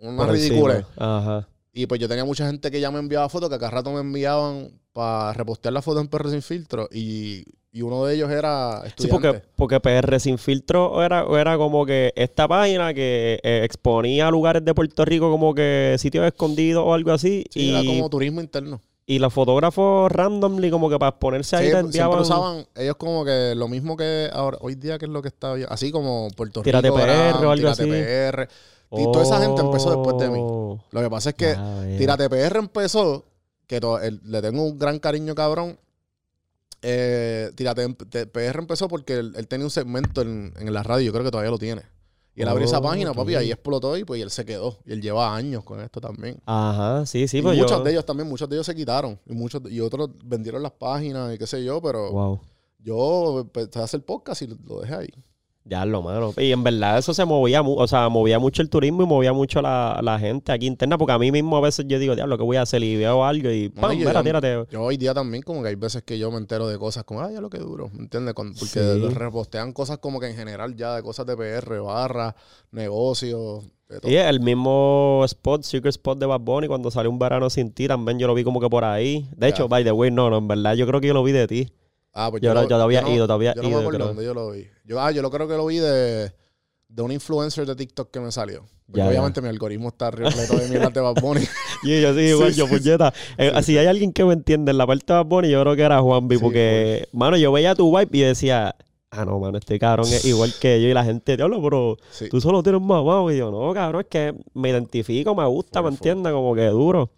[0.01, 0.87] una ridícula.
[0.97, 1.49] Ajá.
[1.73, 3.93] Y pues yo tenía mucha gente que ya me enviaba fotos, que a cada rato
[3.93, 6.89] me enviaban para repostear la foto en PR Sin Filtro.
[6.93, 9.43] Y, y uno de ellos era Sí, estudiante.
[9.55, 14.65] porque, porque PR Sin Filtro era, era como que esta página que eh, exponía lugares
[14.65, 17.45] de Puerto Rico como que sitios escondidos o algo así.
[17.51, 18.81] Sí, y, era como turismo interno.
[19.11, 22.21] Y los fotógrafos randomly como que para exponerse ahí Sí, te enviaban...
[22.21, 25.55] usaban ellos como que lo mismo que ahora, hoy día que es lo que está.
[25.71, 27.01] Así como Puerto Tírate Rico.
[27.01, 27.91] PR o algo Tírate así.
[27.91, 28.49] PR.
[28.93, 30.39] Y toda esa gente empezó después de mí.
[30.43, 31.57] Oh, Lo que pasa es que.
[31.99, 33.25] Tírate PR empezó,
[33.67, 35.79] que to- el- le tengo un gran cariño, cabrón.
[36.83, 41.07] Eh, Tírate te- PR empezó porque él, él tenía un segmento en, en la radio,
[41.07, 41.83] yo creo que todavía lo tiene.
[42.39, 43.41] Y él abrió esa Oh, página, papi, ok.
[43.41, 44.79] ahí explotó y pues él se quedó.
[44.87, 46.41] Y él lleva años con esto también.
[46.47, 47.85] Ajá, sí, sí, y pues muchos yo...
[47.85, 49.19] de ellos también, muchos de ellos se quitaron.
[49.27, 52.41] Y muchos y otros vendieron las páginas y qué sé yo, pero Wow.
[52.79, 55.09] yo empecé a hacer podcast y lo dejé ahí.
[55.65, 56.33] Ya lo mano.
[56.39, 59.61] Y en verdad eso se movía, o sea, movía mucho el turismo y movía mucho
[59.61, 62.45] la, la gente aquí interna, porque a mí mismo a veces yo digo, diablo, ¿qué
[62.45, 62.83] voy a hacer?
[62.83, 63.95] Y veo algo y ¡pam!
[63.95, 64.65] mira, tírate.
[64.71, 67.21] Yo hoy día también como que hay veces que yo me entero de cosas como,
[67.21, 68.33] ay, ya lo que duro, ¿me entiendes?
[68.33, 69.09] Con- Porque Sí.
[69.15, 72.35] repostean cosas como que en general ya de cosas de PR, barra,
[72.73, 73.65] negocios.
[74.05, 77.89] Y el mismo spot, Secret Spot de Bad Bunny, cuando salió un verano sin ti,
[77.89, 79.27] también yo lo vi como que por ahí.
[79.37, 81.33] De hecho, by the way, no, no, en verdad yo creo que yo lo vi
[81.33, 81.73] de ti.
[82.13, 83.85] Ah, pues Yo lo- yo lo había no- ido, te había yo no ido, me
[83.87, 84.67] acuerdo dónde yo lo vi.
[84.85, 86.33] Yo, ah, yo lo creo que lo vi de,
[86.89, 88.65] de un influencer de TikTok que me salió.
[88.87, 89.11] Porque Ya, ya.
[89.11, 91.43] obviamente mi algoritmo está repleto de mierdas de Bad Bunny.
[91.85, 93.13] Y yo sí, igual, Sí, yo, sí, puñeta.
[93.37, 95.77] Eh, Si hay alguien que me entiende en la parte de Bad Bunny, yo creo
[95.77, 98.75] que era Juanvi, Sí, porque, mano, yo veía tu vibe y decía,
[99.11, 102.29] ah, no, mano, este cabrón es igual que yo y la gente, diablo, pero Sí.
[102.31, 103.23] tú solo tienes mamá.
[103.33, 106.33] Y yo, no, cabrón, es que me identifico, me gusta, ¿me entiendes?
[106.33, 107.11] Como que duro.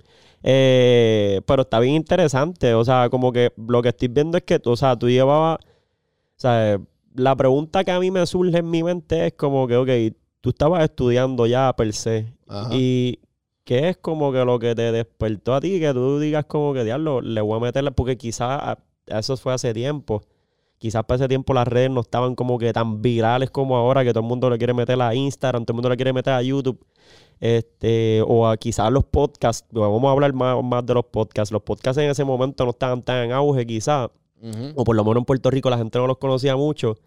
[0.42, 4.60] Eh, pero está bien interesante, o sea, como que lo que estoy viendo es que,
[4.64, 6.80] o sea, tú llevabas, o sea,
[7.14, 10.50] la pregunta que a mí me surge en mi mente es como que, ok, tú
[10.50, 12.70] estabas estudiando ya per se, Ajá.
[12.72, 13.18] y
[13.64, 15.78] ¿qué es como que lo que te despertó a ti?
[15.78, 19.74] Que tú digas como que, diablo, le voy a meterle, porque quizás eso fue hace
[19.74, 20.22] tiempo.
[20.78, 24.12] Quizás para ese tiempo las redes no estaban como que tan virales como ahora, que
[24.14, 26.42] todo el mundo le quiere meter a Instagram, todo el mundo le quiere meter a
[26.42, 26.82] YouTube.
[27.40, 31.50] Este, o a quizás los podcasts, vamos a hablar más, más de los podcasts.
[31.50, 34.10] Los podcasts en ese momento no estaban tan en auge, quizás,
[34.76, 36.98] o por lo menos en Puerto Rico la gente no los conocía mucho.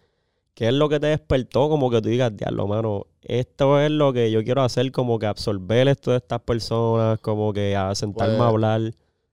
[0.54, 1.68] ¿Qué es lo que te despertó?
[1.68, 5.26] Como que tú digas, diablo, mano, esto es lo que yo quiero hacer, como que
[5.26, 8.80] absorber esto de estas personas, como que a sentarme Pues, a hablar.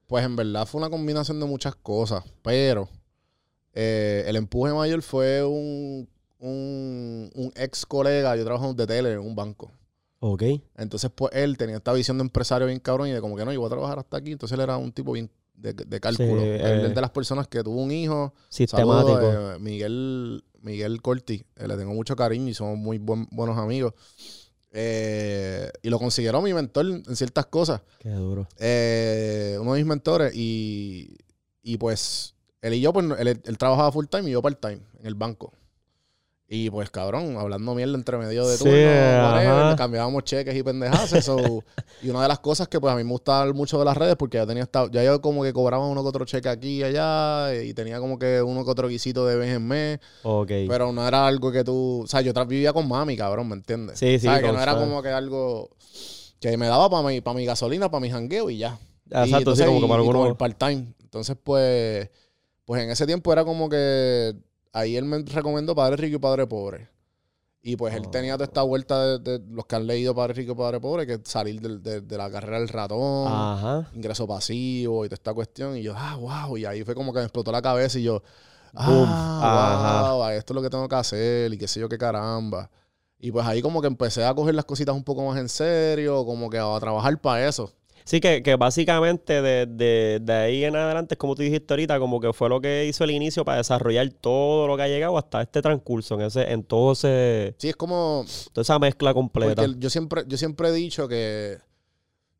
[0.07, 2.89] Pues en verdad fue una combinación de muchas cosas, pero
[3.73, 6.09] eh, el empuje mayor fue un,
[6.39, 9.71] un, un ex colega, yo trabajo de tele en un banco.
[10.23, 10.43] Ok.
[10.77, 13.51] Entonces, pues él tenía esta visión de empresario bien cabrón y de como que no,
[13.51, 14.31] yo voy a trabajar hasta aquí.
[14.31, 16.41] Entonces él era un tipo bien de, de cálculo.
[16.41, 18.33] Sí, Él eh, es de las personas que tuvo un hijo.
[18.47, 19.19] Sistemático.
[19.55, 21.43] Eh, Miguel, Miguel Corti.
[21.55, 23.93] Eh, le tengo mucho cariño y somos muy buen- buenos amigos.
[24.73, 27.81] Eh, y lo considero mi mentor en ciertas cosas.
[27.99, 28.47] Qué duro.
[28.59, 30.33] Eh, uno de mis mentores.
[30.35, 31.17] Y,
[31.61, 34.81] y pues él y yo, pues él, él trabajaba full time y yo part time
[34.99, 35.51] en el banco.
[36.53, 39.33] Y pues, cabrón, hablando mierda entre medio de Sí, turno, ajá.
[39.35, 41.23] whatever, cambiábamos cheques y pendejadas.
[41.23, 41.63] so,
[42.03, 44.17] y una de las cosas que pues a mí me gustaba mucho de las redes,
[44.17, 46.83] porque ya tenía estado, ya yo como que cobraba uno que otro cheque aquí y
[46.83, 50.51] allá, y tenía como que uno que otro guisito de vez en mes, Ok.
[50.67, 53.97] pero no era algo que tú, o sea, yo vivía con mami, cabrón, ¿me entiendes?
[53.97, 54.41] Sí, sí, ¿Sabes?
[54.43, 55.69] Que no era como que algo
[56.41, 58.77] que me daba para mi, para mi gasolina, para mi jangueo y ya.
[59.09, 60.93] Ah, Y Exacto, sí, como que para y el part-time.
[61.01, 62.09] Entonces, pues,
[62.65, 64.35] pues en ese tiempo era como que
[64.73, 66.89] ahí él me recomendó Padre Rico y Padre Pobre.
[67.63, 68.09] Y pues él Oh.
[68.09, 71.05] tenía toda esta vuelta de, de los que han leído Padre Rico y Padre Pobre,
[71.05, 73.87] que salir de, de la carrera del ratón, Ajá.
[73.93, 75.77] ingreso pasivo y toda esta cuestión.
[75.77, 76.57] Y yo, ah, wow.
[76.57, 78.23] Y ahí fue como que me explotó la cabeza y yo,
[78.73, 79.05] Boom.
[79.07, 80.13] ah, Ajá.
[80.13, 82.69] wow, esto es lo que tengo que hacer y qué sé yo qué caramba.
[83.19, 86.25] Y pues ahí como que empecé a coger las cositas un poco más en serio,
[86.25, 87.71] como que a trabajar para eso.
[88.03, 91.99] Sí, que, que básicamente de, de- de ahí en adelante, es como tú dijiste ahorita,
[91.99, 95.17] como que fue lo que hizo el inicio para desarrollar todo lo que ha llegado
[95.17, 99.61] hasta este transcurso, en ese, en todo ese, Sí, es como, toda esa mezcla completa.
[99.63, 101.57] Porque yo siempre, yo siempre he dicho que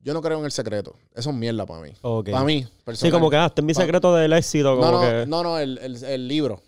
[0.04, 0.96] yo no creo en el secreto.
[1.14, 1.92] Eso es mierda para mí.
[2.02, 3.12] Para mí, Sí, personal.
[3.12, 5.26] como que ah, este es mi secreto del éxito, como No, no, que.
[5.28, 6.60] no, no, el, el- el libro.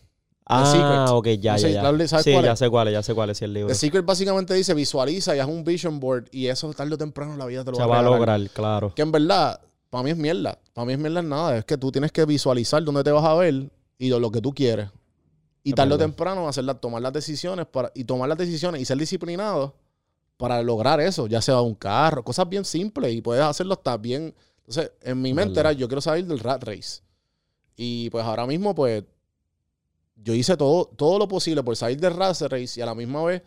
[0.45, 1.09] Ah, Secret.
[1.09, 1.91] ok, ya, No ya, sé, ya.
[1.91, 2.59] ¿la- sabes Sí, cuál ya es?
[2.59, 3.67] sé cuál es, ya sé cuál es sí, el libro.
[3.69, 7.35] The Secret básicamente dice visualiza y haz un vision board y eso tarde o temprano
[7.37, 8.93] la vida te lo Se va va a lograr, claro.
[8.95, 10.59] Que en verdad, para mí es mierda.
[10.73, 11.57] Para mí es mierda en nada.
[11.57, 14.53] Es que tú tienes que visualizar dónde te vas a ver y lo, que tú
[14.53, 14.89] quieres.
[15.63, 18.81] Y Es tarde o temprano hacer la- tomar las decisiones para, y tomar las decisiones
[18.81, 19.75] y ser disciplinado
[20.35, 24.33] para lograr eso, ya sea un carro, cosas bien simples y puedes hacerlo hasta bien.
[24.57, 25.71] Entonces, en mi mente verdad.
[25.71, 27.01] era, yo quiero salir del rat race.
[27.77, 29.03] Y pues ahora mismo, pues,
[30.23, 33.23] yo hice todo, todo lo posible por salir del rat race y a la misma
[33.23, 33.41] vez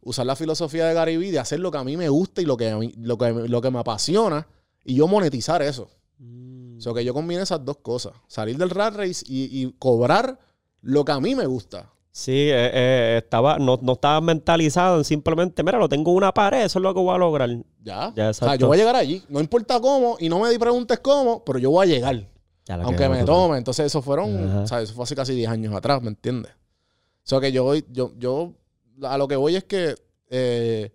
[0.00, 2.44] usar la filosofía de Gary Vee de hacer lo que a mí me gusta y
[2.44, 4.46] lo que, a mí- lo que, lo que me apasiona
[4.84, 5.88] y yo monetizar eso.
[6.18, 6.78] Mm.
[6.78, 8.12] O sea, que yo combine esas dos cosas.
[8.26, 10.38] Salir del rat race y, y cobrar
[10.80, 11.88] lo que a mí me gusta.
[12.10, 16.34] Sí, eh, eh, estaba, no, no estaba mentalizado en simplemente, mira, lo tengo en una
[16.34, 17.48] pared, eso es lo que voy a lograr.
[17.82, 18.12] Ya.
[18.14, 19.22] Ya, o sea, yo voy a llegar allí.
[19.28, 22.28] No importa cómo y no me preguntes cómo, pero yo voy a llegar.
[22.84, 23.58] Aunque me tome.
[23.58, 24.30] Entonces, eso fueron,
[24.66, 26.52] sea, eso fue hace casi 10 años atrás, ¿me entiendes?
[26.52, 28.52] O sea, que yo, voy- yo, yo,
[29.02, 29.94] a lo que voy es que,
[30.30, 30.90] eh,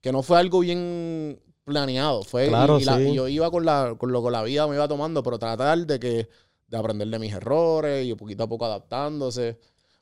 [0.00, 2.22] que no fue algo bien planeado.
[2.22, 3.08] Fue, y- Claro, y, la- sí.
[3.10, 5.78] y yo iba con, la, con lo que la vida me iba tomando, pero tratar
[5.86, 6.28] de que,
[6.68, 9.58] de aprender de mis errores y poquito a poco adaptándose.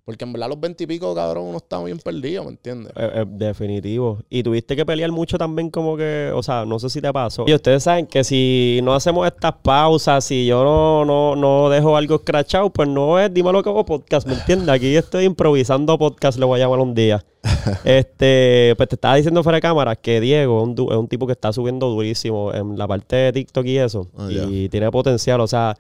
[0.09, 2.95] Porque en verdad los 20 y pico, cabrón, uno está bien perdido, ¿me entiendes?
[2.97, 4.21] Eh, eh, definitivo.
[4.31, 7.45] Y tuviste que pelear mucho también como que, o sea, no sé si te pasó.
[7.47, 11.95] Y ustedes saben que si no hacemos estas pausas, si yo no, no, no dejo
[11.95, 14.71] algo escrachado, pues no es Dime lo que hago podcast, ¿me entiendes?
[14.71, 17.23] Aquí estoy improvisando podcast, le voy a llamar un día.
[17.85, 21.07] este, pues te estaba diciendo fuera de cámara que Diego es un, du- es un
[21.09, 24.09] tipo que está subiendo durísimo en la parte de TikTok y eso.
[24.17, 25.77] Ah, y tiene potencial, o sea,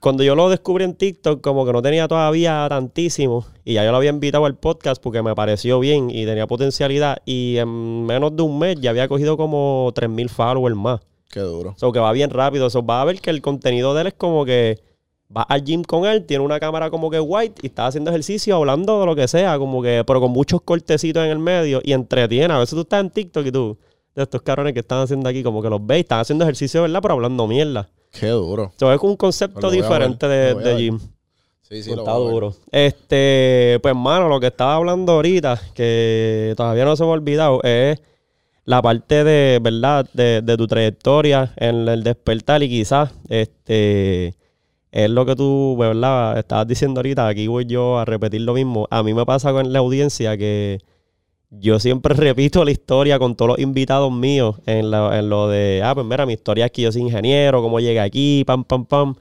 [0.00, 3.46] cuando yo lo descubrí en TikTok, como que no tenía todavía tantísimo.
[3.64, 7.18] Y ya yo lo había invitado al podcast porque me pareció bien y tenía potencialidad.
[7.24, 11.00] Y en menos de un mes ya había cogido como 3.000 followers más.
[11.30, 11.70] Qué duro.
[11.70, 12.66] O sea, que va bien rápido.
[12.66, 14.78] O sea, va a ver que el contenido de él es como que
[15.34, 18.56] va al gym con él, tiene una cámara como que white y está haciendo ejercicio,
[18.56, 21.92] hablando de lo que sea, como que, pero con muchos cortecitos en el medio y
[21.92, 22.52] entretiene.
[22.52, 23.76] A veces tú estás en TikTok y tú,
[24.14, 27.00] de estos cabrones que están haciendo aquí, como que los ves, están haciendo ejercicio, ¿verdad?
[27.02, 27.88] Pero hablando mierda.
[28.18, 28.72] Qué duro.
[28.76, 30.98] So, es un concepto a diferente de, de gym.
[30.98, 32.54] Sí, sí, Pues está duro.
[32.70, 37.60] Este, pues, mano, lo que estaba hablando ahorita, que todavía no se me ha olvidado,
[37.64, 38.00] es
[38.64, 40.08] la parte de, ¿verdad?
[40.12, 44.34] De, de tu trayectoria en el despertar y quizás, este,
[44.92, 46.38] es lo que tú, ¿verdad?
[46.38, 48.86] Estabas diciendo ahorita, aquí voy yo a repetir lo mismo.
[48.90, 50.78] A mí me pasa con la audiencia que
[51.60, 55.80] yo siempre repito la historia con todos los invitados míos en, la- en lo de,
[55.84, 58.84] ah, pues mira, mi historia es que yo soy ingeniero, cómo llegué aquí, pam, pam,
[58.84, 59.14] pam.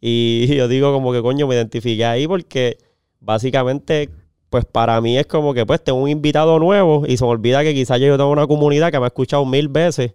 [0.00, 2.78] Y yo digo como que coño, me identifiqué ahí porque
[3.20, 4.08] básicamente,
[4.50, 7.62] pues para mí es como que pues tengo un invitado nuevo y se me olvida
[7.62, 10.12] que quizás yo tengo una comunidad que me ha escuchado mil veces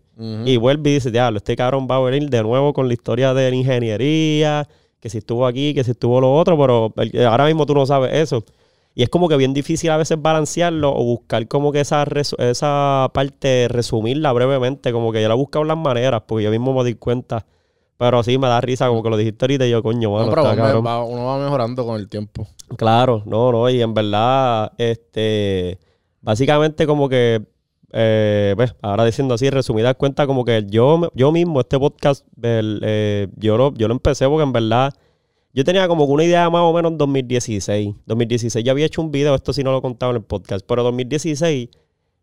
[0.47, 3.33] y vuelve y dice, diablo, este cabrón va a venir de nuevo con la historia
[3.33, 4.67] de la ingeniería,
[4.99, 6.93] que si estuvo aquí, que si estuvo lo otro, pero
[7.29, 8.43] ahora mismo tú no sabes eso.
[8.95, 12.05] Y es como que bien difícil a veces balancearlo o buscar como que esa,
[12.37, 16.73] esa parte, resumirla brevemente, como que yo la he buscado las maneras, porque yo mismo
[16.73, 17.45] me di cuenta.
[17.97, 20.29] Pero sí, me da risa como que lo dijiste ahorita y yo, coño, No, mano,
[20.29, 20.85] pero está cabrón.
[20.85, 22.47] va- uno va mejorando con el tiempo.
[22.77, 25.79] Claro, no, no, y en verdad, este,
[26.21, 27.41] básicamente como que,
[27.91, 32.25] eh, pues, ahora diciendo así, resumidas cuentas, como que yo, me- yo mismo, este podcast,
[32.41, 34.93] el, eh, yo, lo, yo lo empecé porque en verdad,
[35.53, 37.95] yo tenía como una idea más o menos en 2016.
[38.07, 40.65] 2016 ya había hecho un video, esto sí no lo he contado en el podcast,
[40.67, 41.69] pero 2016,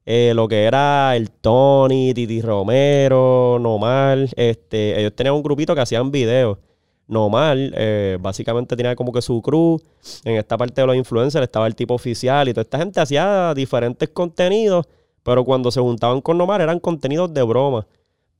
[0.04, 5.80] eh, lo que era el Tony, Titi Romero, Nomar, este, ellos tenían un grupito que
[5.80, 6.58] hacían videos.
[7.06, 9.80] normal, eh, básicamente tenía como que su crew.
[10.24, 13.52] En esta parte de los influencers estaba el tipo oficial y toda esta gente hacía
[13.54, 14.86] diferentes contenidos,
[15.22, 17.86] pero cuando se juntaban con Nomar eran contenidos de broma.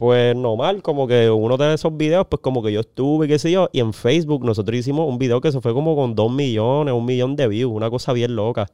[0.01, 3.51] Pues normal, como que uno de esos videos, pues como que yo estuve, qué sé
[3.51, 6.95] yo, y en Facebook nosotros hicimos un video que se fue como con dos millones,
[6.95, 8.67] un millón de views, una cosa bien loca.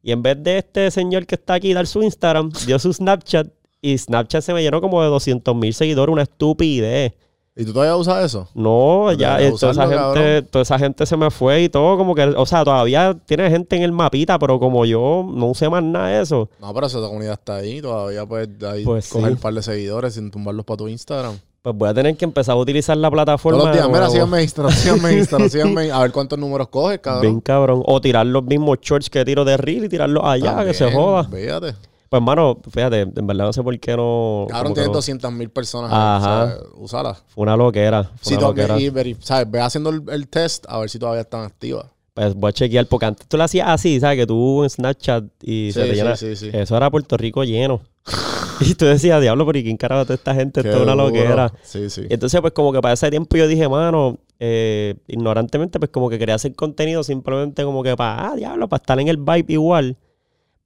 [0.00, 3.48] Y en vez de este señor que está aquí dar su Instagram, dio su Snapchat
[3.82, 7.14] y Snapchat se me llenó como de 200 mil seguidores, una estupidez.
[7.60, 8.48] ¿Y tú todavía usas eso?
[8.54, 12.14] No, ya eh, toda, esa gente, toda esa gente se me fue y todo, como
[12.14, 15.82] que, o sea, todavía tiene gente en el mapita, pero como yo no usé más
[15.82, 16.48] nada de eso.
[16.58, 17.82] No, pero esa comunidad está ahí.
[17.82, 19.32] Todavía puedes ahí Pues coger sí.
[19.34, 21.38] un par de seguidores sin tumbarlos para tu Instagram.
[21.60, 23.58] Pues voy a tener que empezar a utilizar la plataforma.
[23.58, 25.90] Todos los días, mira, síganme Instagram, síganme Instagram, síganme.
[25.92, 27.20] A ver cuántos números coges, cabrón.
[27.20, 27.82] Bien cabrón.
[27.84, 31.24] O tirar los mismos shorts que tiro de reel y tirarlos allá, que se joda.
[31.24, 31.74] Fíjate.
[32.10, 34.46] Pues hermano, fíjate, en verdad no sé por qué no.
[34.50, 35.90] Cabrón, tienes no- 200 mil personas.
[35.92, 36.42] Ajá.
[36.42, 37.14] Ahí, o sea, úsala.
[37.28, 38.02] Fue una loquera.
[38.02, 38.80] Fue Si una loquera.
[38.80, 39.48] y, veri- ¿sabes?
[39.48, 41.86] Ve haciendo el, el test a ver si todavía están activas.
[42.12, 44.18] Pues voy a chequear, porque antes tú lo hacías así, ¿sabes?
[44.18, 46.16] Que tú en Snapchat y se Sí, te sí, llena.
[46.16, 46.50] sí, sí.
[46.52, 47.80] Eso era Puerto Rico lleno.
[48.60, 50.60] y tú decías, diablo, pero ¿y quién carajo toda esta gente?
[50.60, 51.52] Esto es una loquera.
[51.62, 52.06] Sí, sí.
[52.10, 56.10] Y entonces, pues como que para ese tiempo yo dije, mano, eh, ignorantemente, pues como
[56.10, 59.44] que quería hacer contenido simplemente como que para, ah, diablo, para estar en el vibe
[59.52, 59.96] igual.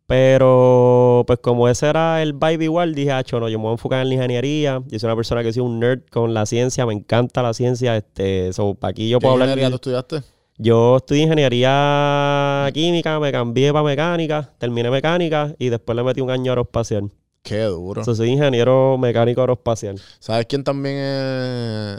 [0.07, 3.75] Pero, pues como ese era el vibe igual, dije, acho, no, yo me voy a
[3.75, 4.83] enfocar en la ingeniería.
[4.87, 7.97] Yo soy una persona que soy un nerd con la ciencia, me encanta la ciencia.
[7.97, 9.49] Este, so, para aquí yo ¿Qué puedo hablar.
[9.49, 10.23] ingeniería tú estudiaste?
[10.59, 16.31] Yo estudié ingeniería química, me cambié para mecánica, terminé mecánica y después le metí un
[16.31, 17.11] año aeroespacial.
[17.43, 18.05] Qué duro.
[18.05, 20.01] So, soy ingeniero mecánico aeroespacial.
[20.19, 21.99] ¿Sabes quién también es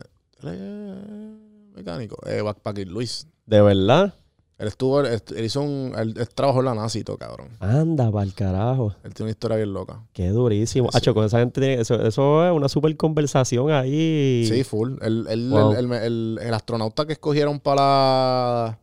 [1.76, 2.18] mecánico?
[2.28, 3.28] Eh, Backpacker Luis.
[3.46, 4.14] ¿De verdad?
[4.58, 7.50] Él estuvo, él, él hizo un, él, él trabajó en la NASA y todo, cabrón.
[7.60, 8.96] Anda, pa'l carajo.
[9.04, 10.00] Él tiene una historia bien loca.
[10.14, 10.90] Qué durísimo.
[10.92, 10.98] Sí.
[10.98, 14.46] Hacho, con esa gente tiene, eso, eso es una super conversación ahí.
[14.50, 14.94] Sí, full.
[15.02, 15.74] El, Wow.
[15.74, 18.80] el, el- el- el astronauta que escogieron para,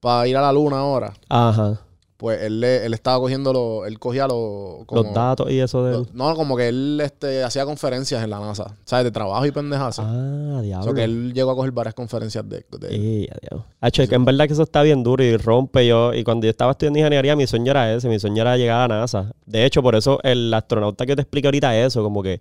[0.00, 1.78] para ir a la luna ahora, Ajá.
[2.20, 5.82] Pues él, le- él estaba cogiendo los, él cogía los, como- Los datos y eso
[5.82, 9.06] de no, como que él este, hacía conferencias en la NASA, ¿sabes?
[9.06, 10.02] De trabajo y pendejazo.
[10.04, 10.84] Ah, O diablo.
[10.84, 13.64] sea, que él llegó a coger varias conferencias de, de- Y, adiós.
[13.80, 16.12] Hacho, es que en verdad que eso está bien duro y rompe yo.
[16.12, 18.06] Y cuando yo estaba estudiando ingeniería, mi sueño era ese.
[18.10, 19.32] Mi sueño era llegar a la NASA.
[19.46, 22.40] De hecho, por eso el astronauta que te expliqué ahorita es eso, como que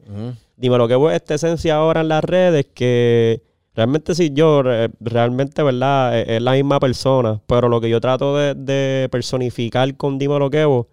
[0.57, 3.41] dime lo que es esta esencia ahora en las redes, que
[3.79, 6.19] realmente sí, yo re- realmente, ¿verdad?
[6.19, 10.37] Es, es la misma persona, pero lo que yo trato de, de personificar con Dime
[10.39, 10.87] lo que Evo,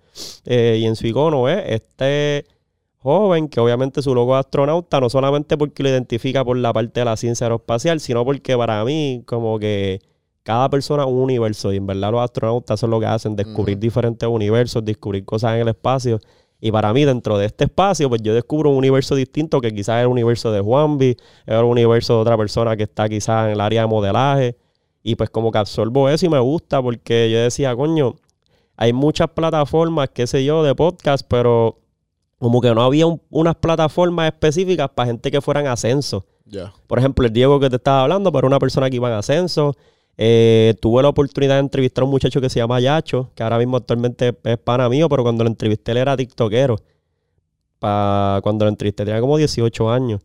[0.45, 2.47] eh, y en su icono es este
[2.99, 7.01] joven que obviamente su logo es astronauta, no solamente porque lo identifica por la parte
[7.01, 10.01] de la ciencia aeroespacial, sino porque para mí como que
[10.43, 13.79] cada persona es un universo y en verdad los astronautas son lo que hacen, descubrir
[13.79, 16.19] diferentes universos, descubrir cosas en el espacio.
[16.61, 19.97] Y para mí, dentro de este espacio, pues yo descubro un universo distinto que quizás
[19.99, 21.19] es el universo de Juanvi, es
[21.55, 24.57] el universo de otra persona que está quizás en el área de modelaje.
[25.03, 28.17] Y pues como que absorbo eso y me gusta porque yo decía, coño,
[28.77, 31.79] hay muchas plataformas, qué sé yo, de podcast, pero
[32.39, 36.27] como que no había un- unas plataformas específicas para gente que fuera en ascenso.
[36.45, 36.73] Ya.
[36.87, 39.75] Por ejemplo, el Diego que te estaba hablando, para una persona que iba en ascenso.
[40.19, 43.59] Eh, tuve la oportunidad de entrevistar a un muchacho que se llama Yacho, que ahora
[43.59, 46.77] mismo actualmente es pana mío, pero cuando lo entrevisté él era tiktokero.
[47.79, 50.21] Pa, cuando lo entrevisté tenía como 18 años.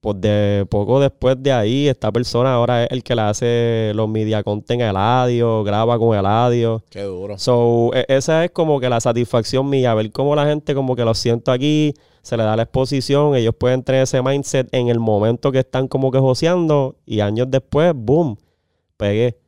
[0.00, 4.06] Pues de poco después de ahí, esta persona ahora es el que le hace los
[4.06, 6.82] media content a Eladio, graba con Eladio.
[6.90, 7.38] Qué duro.
[7.38, 11.06] So, e- esa es como que la satisfacción mía, ver cómo la gente como que
[11.06, 15.00] lo siento aquí, se le da la exposición, ellos pueden tener ese mindset en el
[15.00, 18.36] momento que están como que joseando y años después, boom,
[18.96, 19.38] pegué.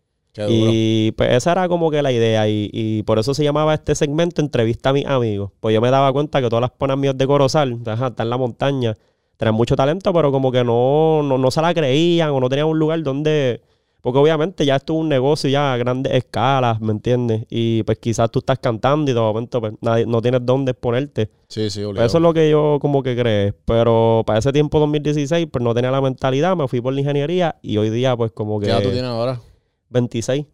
[0.48, 3.94] Y pues esa era como que la idea y, y por eso se llamaba este
[3.94, 5.52] segmento Entrevista a mis amigos.
[5.60, 8.30] Pues yo me daba cuenta que todas las panas míos de Corozal, ajá, están en
[8.30, 8.94] la montaña,
[9.38, 12.66] tenían mucho talento, pero como que no, no, no se la creían o no tenían
[12.66, 13.62] un lugar donde...
[14.06, 17.44] Porque obviamente ya esto es un negocio ya a grandes escalas, ¿me entiendes?
[17.50, 21.28] Y pues quizás tú estás cantando y de momento pues, nadie- no tienes dónde exponerte.
[21.48, 22.06] Sí, sí, obligado.
[22.06, 23.52] eso es lo que yo como que creé.
[23.64, 27.56] Pero para ese tiempo, 2016, pues no tenía la mentalidad, me fui por la ingeniería
[27.62, 28.66] y hoy día pues como que...
[28.66, 29.40] ¿Qué edad tú tienes ahora?
[29.88, 30.46] 26.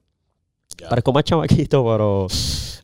[0.80, 0.88] Ya.
[0.88, 2.28] Parezco más chamaquito, pero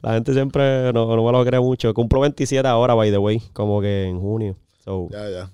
[0.03, 1.95] la gente siempre no, no me lo cree mucho.
[1.95, 4.55] Cumplo 27 ahora, by the way, como que en junio.
[4.85, 5.51] So, Ya, ya.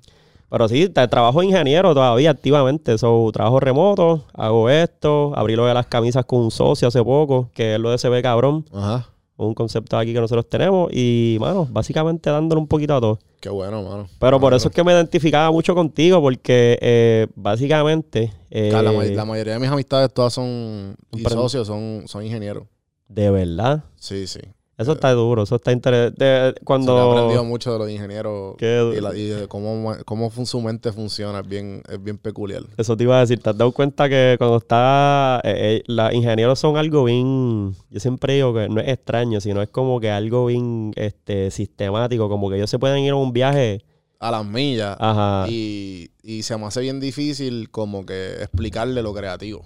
[0.51, 2.97] Pero sí, trabajo ingeniero todavía activamente.
[2.99, 7.51] So, trabajo remoto, hago esto, abrí lo de las camisas con un socio hace poco,
[7.55, 9.09] que es lo de ese cabrón, Ajá.
[9.37, 10.91] un concepto aquí que nosotros tenemos.
[10.93, 13.19] Y, mano, básicamente dándole un poquito a todo.
[13.41, 14.07] Qué bueno, mano.
[14.19, 18.33] Pero por eso es que me identificaba mucho contigo, porque eh, básicamente...
[18.51, 22.65] eh, la, ma- la mayoría de mis amistades todas son y socios son, son ingenieros.
[23.09, 23.85] de verdad.
[23.97, 24.41] Sí, sí.
[24.77, 26.25] Eso está duro, eso está interesante.
[26.25, 27.45] Se he aprendido Cuando...
[27.45, 31.41] mucho de los ingenieros Qué y, la- y de cómo, cómo su mente funciona.
[31.41, 32.63] Es bien, es bien peculiar.
[32.77, 35.41] Eso te iba a decir, ¿te has dado cuenta que cuando está...
[35.45, 37.75] eh, eh, los ingenieros son algo bien...
[37.91, 42.29] Yo siempre digo que no es extraño, sino es como que algo bien este, sistemático,
[42.29, 43.85] como que ellos se pueden ir a un viaje...
[44.19, 44.97] A las millas.
[44.99, 45.47] Ajá.
[45.51, 49.65] Y, y se me hace bien difícil como que explicarle lo creativo.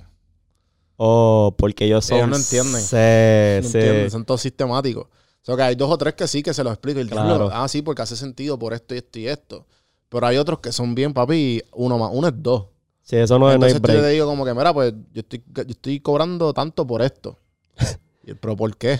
[1.00, 2.18] Oh, porque ellos son...
[2.18, 2.82] Ellos no entienden.
[2.82, 3.78] Sí, ¿Me sí.
[3.78, 4.12] entiendes?
[4.12, 5.04] Son todos sistemáticos.
[5.04, 5.10] O
[5.42, 6.98] sea, que hay dos o tres que sí que se los explico.
[6.98, 7.26] Y el Claro.
[7.28, 9.66] diablo, ah, sí, porque hace sentido por esto y esto y esto.
[10.08, 12.66] Pero hay otros que son bien, papi, uno más uno es dos.
[13.02, 14.00] Sí, eso no, no hay Entonces break.
[14.02, 17.38] le digo como que, mira, pues yo estoy, yo estoy cobrando tanto por esto.
[18.26, 18.98] Y Pero ¿por qué?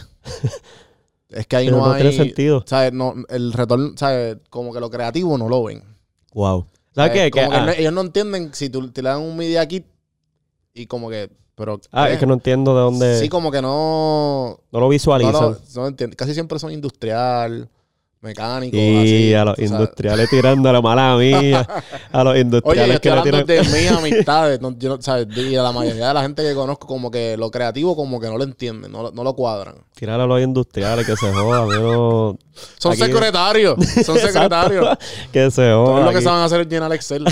[1.28, 2.00] Es que ahí Pero no, no hay...
[2.02, 2.64] tiene sentido.
[2.66, 2.92] ¿sabes?
[2.94, 4.38] No, el retorno, ¿sabes?
[4.48, 5.82] Como que lo creativo no lo ven.
[6.32, 6.64] Wow.
[6.94, 7.30] ¿Sabes qué?
[7.30, 9.66] Que, Como que ah, no- ellos no entienden si tú te le dan un media
[9.68, 9.84] kit
[10.72, 11.30] y como que...
[11.58, 13.18] Pero, ah, es que no entiendo de dónde...
[13.20, 14.60] Sí, como que no...
[14.70, 15.56] no lo visualizan.
[15.74, 15.96] no.
[16.16, 17.68] Casi siempre son industrial,
[18.20, 19.34] mecánico, Y así.
[19.34, 21.66] a los industriales tirando la mala mía.
[22.12, 23.46] A los Oye, yo industriales que le tiran...
[23.46, 25.26] de mis amistades, no, yo ¿sabes?
[25.36, 28.28] Y a la mayoría de la gente que conozco, como que lo creativo, como que
[28.28, 29.74] no lo entienden, no, no lo cuadran.
[29.94, 31.68] Tirar a los industriales que se jodan.
[32.78, 34.96] Son Aquí- secretarios, son secretarios.
[35.32, 36.04] que se Todo jodan.
[36.06, 37.24] lo que aquí, saben hacer es llenar Excel.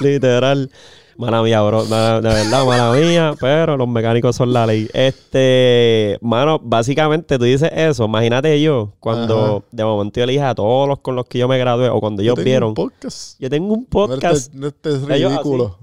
[0.00, 0.70] Literal.
[1.16, 1.84] Mala mía, bro.
[1.84, 3.34] De verdad, mala mía.
[3.40, 4.88] Pero los mecánicos son la ley.
[4.92, 8.04] Este, mano, básicamente tú dices eso.
[8.06, 9.64] Imagínate yo, cuando Ajá.
[9.70, 12.00] de momento yo le dije a todos los con los que yo me gradué, o
[12.00, 13.40] cuando ellos Yo tengo vieron, un podcast.
[13.40, 14.34] yo tengo un podcast.
[14.48, 15.78] este, no este es Ellos ridículo.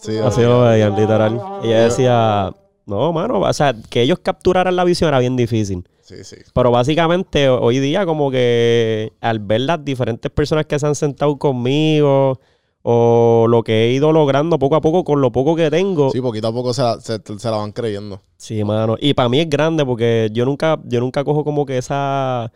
[0.00, 1.40] Sí, Así lo veían, literal.
[1.62, 2.54] Y ella decía,
[2.86, 5.86] no, mano, o sea, que ellos capturaran la visión era bien difícil.
[6.00, 6.36] sí, sí.
[6.54, 10.94] Pero básicamente ho- hoy día como que al ver las diferentes personas que se han
[10.94, 12.40] sentado conmigo
[12.88, 16.10] o lo que he ido logrando poco a poco con lo poco que tengo.
[16.10, 18.20] Sí, poquito a poco se la, se, se la van creyendo.
[18.36, 18.96] Sí, mano.
[19.00, 22.52] Y para mí es grande porque yo nunca, yo nunca cojo como que esa...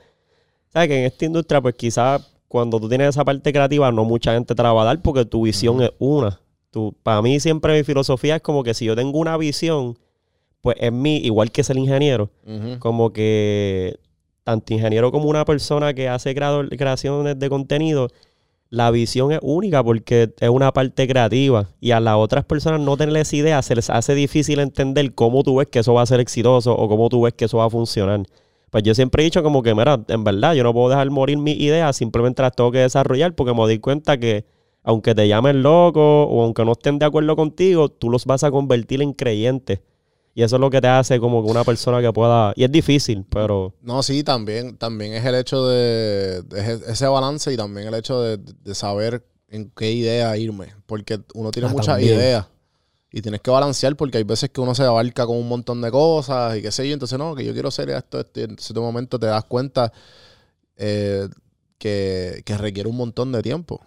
[0.72, 0.88] ¿Sabes?
[0.88, 4.54] Que en esta industria pues quizás cuando tú tienes esa parte creativa no mucha gente
[4.54, 6.40] te la va a dar porque tu visión es una.
[6.70, 9.98] Tú, para mí siempre mi filosofía es como que si yo tengo una visión,
[10.60, 12.30] pues es mi, igual que es el ingeniero,
[12.78, 13.98] como que
[14.44, 18.08] tanto ingeniero como una persona que hace creador- creaciones de contenido,
[18.70, 22.96] la visión es única porque es una parte creativa y a las otras personas no
[22.96, 26.06] tener esa idea se les hace difícil entender cómo tú ves que eso va a
[26.06, 28.22] ser exitoso o cómo tú ves que eso va a funcionar.
[28.70, 31.36] Pues yo siempre he dicho como que, mira, en verdad yo no puedo dejar morir
[31.38, 34.44] mis ideas, simplemente las tengo que desarrollar porque me doy cuenta que
[34.84, 38.52] aunque te llamen loco o aunque no estén de acuerdo contigo, tú los vas a
[38.52, 39.80] convertir en creyentes.
[40.34, 42.52] Y eso es lo que te hace como que una persona que pueda...
[42.56, 43.74] Y es difícil, pero...
[43.82, 48.22] No, sí, también, también es el hecho de, de ese- balance y también el hecho
[48.22, 50.68] de, de saber en qué idea irme.
[50.86, 52.46] Porque uno tiene Ah, muchas ideas
[53.12, 55.90] y tienes que balancear porque hay veces que uno se abarca con un montón de
[55.90, 56.92] cosas y qué sé yo.
[56.94, 58.40] Entonces, no, que yo quiero hacer esto, esto.
[58.40, 59.92] Entonces, de momento te das cuenta
[60.76, 61.28] eh,
[61.78, 63.80] que, que requiere un montón de tiempo.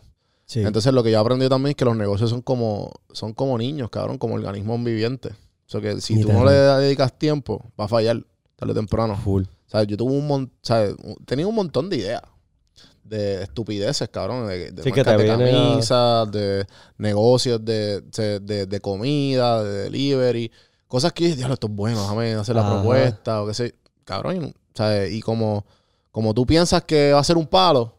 [0.45, 0.60] Sí.
[0.60, 3.58] Entonces, lo que yo he aprendido también es que los negocios son como, son como
[3.58, 5.34] niños, cabrón, como organismos vivientes.
[5.67, 8.23] O sea, que si tú no le dedicas tiempo, va a fallar
[8.56, 9.15] tarde o temprano.
[9.17, 9.43] Full.
[9.43, 10.56] O sea, yo tuve un montón,
[11.26, 12.21] tenía un montón de ideas.
[13.04, 14.47] De estupideces, cabrón.
[14.47, 16.65] De, de Sí, que marcas te de viene a- camisas, de
[16.97, 20.52] negocios, de, de, de- comida, de delivery.
[20.88, 23.76] Cosas que, diablo, esto es bueno, déjame hacer la propuesta o qué sé.
[24.06, 25.65] Cabrón, sea, y como,
[26.12, 27.93] como tú piensas que va a ser un palo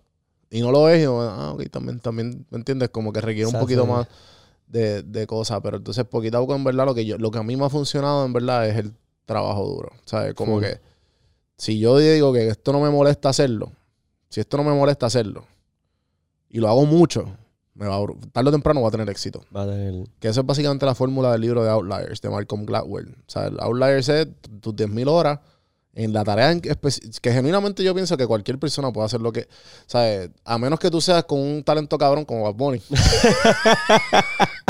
[0.51, 2.89] y no lo es, y ah, ok, también, también, ¿me entiendes?
[2.91, 4.07] Como que requiere un poquito más
[4.75, 5.61] de, de cosas.
[5.63, 7.65] Pero entonces, poquito a poco, en verdad, lo que yo, lo que a mí me
[7.65, 8.93] ha funcionado, en verdad, es el
[9.25, 9.93] trabajo duro.
[10.05, 10.35] ¿Sabes?
[10.35, 10.65] Como Full.
[10.65, 10.81] que
[11.57, 13.73] si yo digo que esto no me molesta hacerlo,
[14.29, 15.45] si esto no me molesta hacerlo,
[16.51, 17.25] y lo hago mucho,
[17.75, 19.45] me va a, tarde o temprano voy a tener éxito.
[19.55, 20.07] Va a tener...
[20.21, 23.09] Que eso es básicamente la fórmula del libro de Outliers, de Malcolm Gladwell.
[23.09, 24.29] O sea, el Outliers es
[24.61, 25.41] tus 10.000 horas
[25.97, 29.33] en la tarea en especi- que genuinamente yo pienso que cualquier persona puede hacer lo
[29.33, 29.49] que...
[29.87, 30.31] ¿Sabes?
[30.45, 32.83] A menos que tú seas con un talento cabrón como Bad Bunny.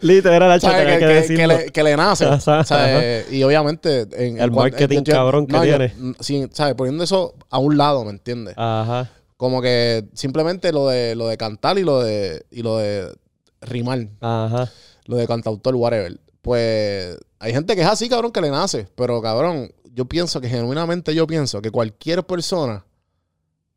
[0.00, 0.78] Literal, ¿Sabes?
[0.78, 1.36] tenía Que, que, que- decirlo.
[1.58, 2.24] que le, que le nace.
[2.26, 3.30] Ajá, ¿sabes?
[3.32, 4.02] Y obviamente...
[4.12, 5.92] En, El en marketing yo- cabrón que yo- tiene.
[5.98, 6.12] mm,
[6.52, 6.74] ¿sabes?
[6.74, 8.54] Poniendo eso a un lado, ¿me entiendes?
[8.56, 9.10] Ajá.
[9.36, 13.12] Como que simplemente lo de, lo de cantar y lo de, y lo de
[13.60, 14.06] rimar.
[14.20, 14.70] Ajá.
[15.06, 16.18] lo de cantautor, whatever.
[16.40, 18.86] Pues hay gente que es así, cabrón, que le nace.
[18.94, 22.84] Pero, cabrón, yo pienso que genuinamente yo pienso que cualquier persona,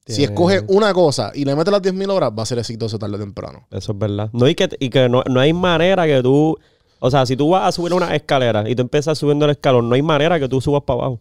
[0.07, 2.97] si Tiene- escoge una cosa y le mete las 10.000 horas, va a ser exitoso
[2.97, 3.67] tarde o temprano.
[3.71, 4.29] Eso es verdad.
[4.33, 6.57] No, y que, y que no, no hay manera que tú...
[6.99, 9.87] O sea, si tú vas a subir una escalera y tú empiezas subiendo el escalón,
[9.87, 11.19] no hay manera que tú subas para abajo.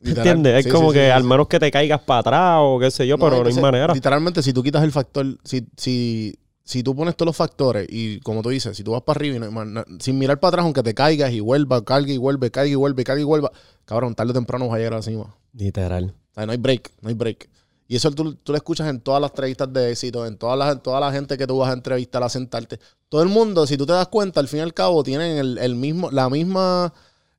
[0.00, 0.26] Literal.
[0.28, 0.64] ¿Entiendes?
[0.66, 3.06] Es como sí, que sí, al menos que te caigas para atrás o qué sé
[3.06, 3.92] yo, pero no hay manera.
[3.92, 8.18] Literalmente, si tú quitas el factor, si, si, si tú pones todos los factores y
[8.20, 10.82] como tú dices, si tú vas para arriba y no- sin mirar para atrás, aunque
[10.82, 13.52] te caigas y vuelva, cargue y vuelve, caiga y vuelve, caiga y vuelva,
[13.84, 15.36] cabrón, tarde o temprano vas a llegar a la cima.
[15.52, 16.14] Literal.
[16.30, 17.50] O sea, no hay break, no hay break.
[17.92, 20.70] Y eso tú, tú lo escuchas en todas las entrevistas de éxito, en todas las,
[20.74, 22.78] en toda la gente que tú vas a entrevistar, a sentarte.
[23.08, 25.58] Todo el mundo, si tú te das cuenta, al fin y al cabo, tienen el,
[25.58, 26.94] el mismo, la misma,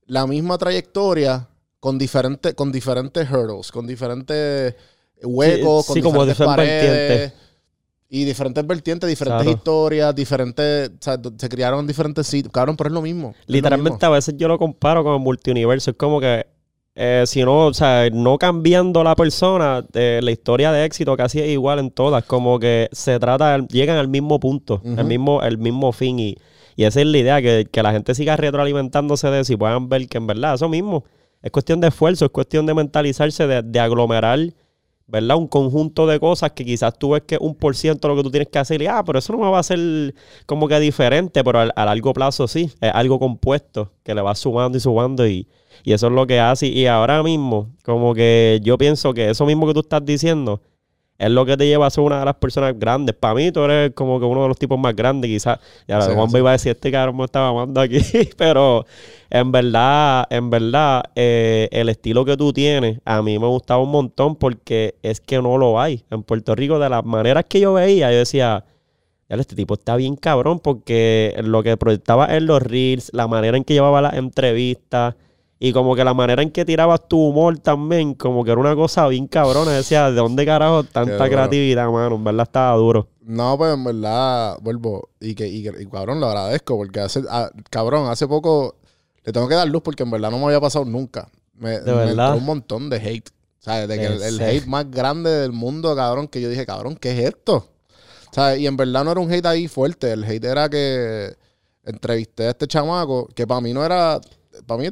[0.07, 1.47] la misma trayectoria
[1.79, 4.75] con diferentes, con diferentes hurdles, con diferentes
[5.23, 6.91] huecos, Sí, con sí, como diferentes paredes.
[6.91, 7.33] vertientes.
[8.09, 9.57] Y diferentes vertientes, diferentes Claro.
[9.57, 10.89] historias, diferentes.
[10.89, 12.51] O sea, se criaron en diferentes sitios.
[12.51, 13.29] Cabrón, pero es lo mismo.
[13.47, 15.91] lo Literalmente a veces yo lo comparo con el multiuniverso.
[15.91, 16.45] Es como que
[16.95, 21.39] eh, si no, o sea, no cambiando la persona, eh, la historia de éxito casi
[21.39, 22.23] es igual en todas.
[22.25, 26.19] Como que se trata, llegan al mismo punto, el, mismo, el mismo fin.
[26.19, 26.37] Y,
[26.75, 29.87] y esa es la idea, que, que la gente siga retroalimentándose de eso y puedan
[29.87, 31.05] ver que en verdad eso mismo
[31.41, 34.39] es cuestión de esfuerzo, es cuestión de mentalizarse, de, de aglomerar.
[35.11, 35.35] ¿Verdad?
[35.35, 38.31] Un conjunto de cosas que quizás tú ves que un por ciento lo que tú
[38.31, 41.43] tienes que hacer y, ah, pero eso no me va a hacer como que diferente,
[41.43, 45.27] pero al- a, largo plazo sí, es algo compuesto que le va sumando y sumando
[45.27, 45.47] y,
[45.83, 46.67] y eso es lo que hace.
[46.67, 50.61] Y ahora mismo, como que yo pienso que eso mismo que tú estás diciendo
[51.21, 53.15] es lo que te lleva a ser una de las personas grandes.
[53.15, 55.59] Para mí, tú eres como que uno de los tipos más grandes, quizás.
[55.87, 56.37] Ya Sí, Juan sí.
[56.37, 57.99] iba a decir, este cabrón me está mamando aquí,
[58.37, 58.85] pero
[59.29, 63.91] en verdad, en verdad, eh, el estilo que tú tienes, a mí me gustaba un
[63.91, 66.03] montón porque es que no lo hay.
[66.09, 68.65] En Puerto Rico, de las maneras que yo veía, yo decía,
[69.29, 73.63] este tipo está bien cabrón porque lo que proyectaba en los reels, la manera en
[73.63, 75.13] que llevaba las entrevistas
[75.63, 78.75] y como que la manera en que tirabas tu humor también, como que era una
[78.75, 79.69] cosa bien cabrona.
[79.69, 82.15] Decía, ¿de dónde carajo tanta creatividad, mano?
[82.15, 83.07] En verdad estaba duro.
[83.21, 85.09] No, pues en verdad, vuelvo.
[85.19, 86.77] Y que, y, y, cabrón, lo agradezco.
[86.77, 88.73] Porque hace, ah, cabrón, hace poco
[89.23, 91.29] le tengo que dar luz porque en verdad no me había pasado nunca.
[91.53, 93.29] Me, ¿De me entró un montón de hate.
[93.59, 93.87] ¿Sabes?
[93.87, 97.35] De que el, hate más grande del mundo, cabrón, que yo dije, cabrón, ¿qué es
[97.35, 97.67] esto?
[98.31, 98.59] ¿Sabes?
[98.61, 100.11] Y en verdad no era un hate ahí fuerte.
[100.11, 101.35] El hate era que
[101.83, 104.19] entrevisté a este chamaco, que para mí no era.
[104.65, 104.89] Para mí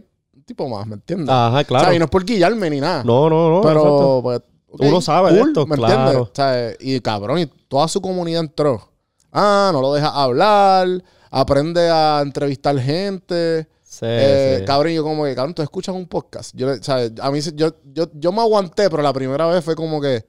[0.49, 1.29] tipo más, ¿me entiendes?
[1.29, 1.85] Ajá, O claro.
[1.85, 3.03] sea, y no es por guillarme ni nada.
[3.05, 3.61] No, no, no.
[3.61, 5.93] Pero, pues, ok, Uno sabe de esto, ¿me claro.
[5.93, 6.21] entiendes?
[6.27, 8.91] O sea, y cabrón, y toda su comunidad entró.
[9.31, 10.87] Ah, no lo deja hablar,
[11.31, 13.67] aprende a entrevistar gente.
[13.83, 14.65] Sí, Eh, sí.
[14.65, 16.55] Cabrón, yo como que, cabrón, tú escuchas un podcast.
[16.55, 19.75] Yo, o sea, a mí, yo, yo, yo me aguanté, pero la primera vez fue
[19.75, 20.25] como que,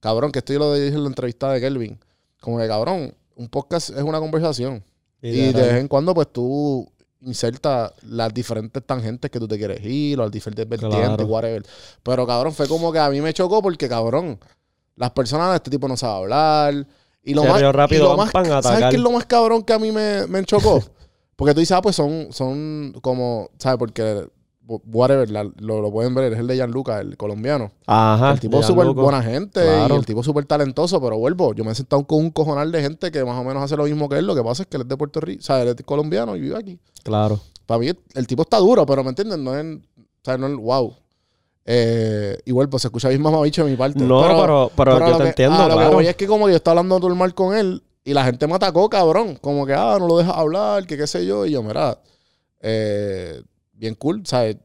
[0.00, 1.98] cabrón, que esto yo lo dije en la entrevista de Kelvin.
[2.40, 4.82] Como que, cabrón, un podcast es una conversación.
[5.24, 6.90] Y de vez en cuando, pues tú
[7.24, 11.26] insertas las diferentes tangentes que tú te quieres ir, o las diferentes vertientes, Claro.
[11.26, 11.62] whatever.
[12.02, 14.38] Pero cabrón, fue como que a mí me chocó porque, cabrón,
[14.96, 16.86] las personas de este tipo no saben hablar.
[17.24, 19.62] Y lo Se más, rió y rápido, lo más ¿sabes qué es lo más cabrón
[19.62, 20.82] que a mí me, me chocó?
[21.36, 23.78] Porque tú dices, ah, pues son, son como, ¿sabes?
[23.78, 24.26] Porque,
[24.92, 27.72] whatever, la- lo, lo pueden ver, es el de Gianluca, el colombiano.
[27.86, 28.32] Ajá.
[28.32, 29.94] el tipo es súper buena gente Claro.
[29.94, 32.80] y el tipo súper talentoso, pero vuelvo, yo me he sentado con un cojonal de
[32.82, 34.26] gente que más o menos hace lo mismo que él.
[34.26, 36.36] Lo que pasa es que él es de Puerto Rico, o sea, él es colombiano
[36.36, 36.78] y vive aquí.
[37.02, 37.40] Claro.
[37.66, 39.38] Para mí, el tipo está duro, pero ¿me entiendes?
[39.38, 39.80] No es, o
[40.24, 40.94] sea, no es wow.
[41.64, 44.00] Eh, igual, pues se escucha bien mamabicho de mi parte.
[44.02, 45.92] No, pero, pero, pero yo lo te que- entiendo, a lo que claro.
[45.94, 48.54] voy es que como que yo estaba hablando normal con él y la gente me
[48.54, 49.36] atacó, cabrón.
[49.40, 51.46] Como que, ah, no lo dejas hablar, que qué sé yo.
[51.46, 51.98] Y yo, mira,
[52.60, 53.42] eh,
[53.82, 54.56] bien cool, ¿sabes?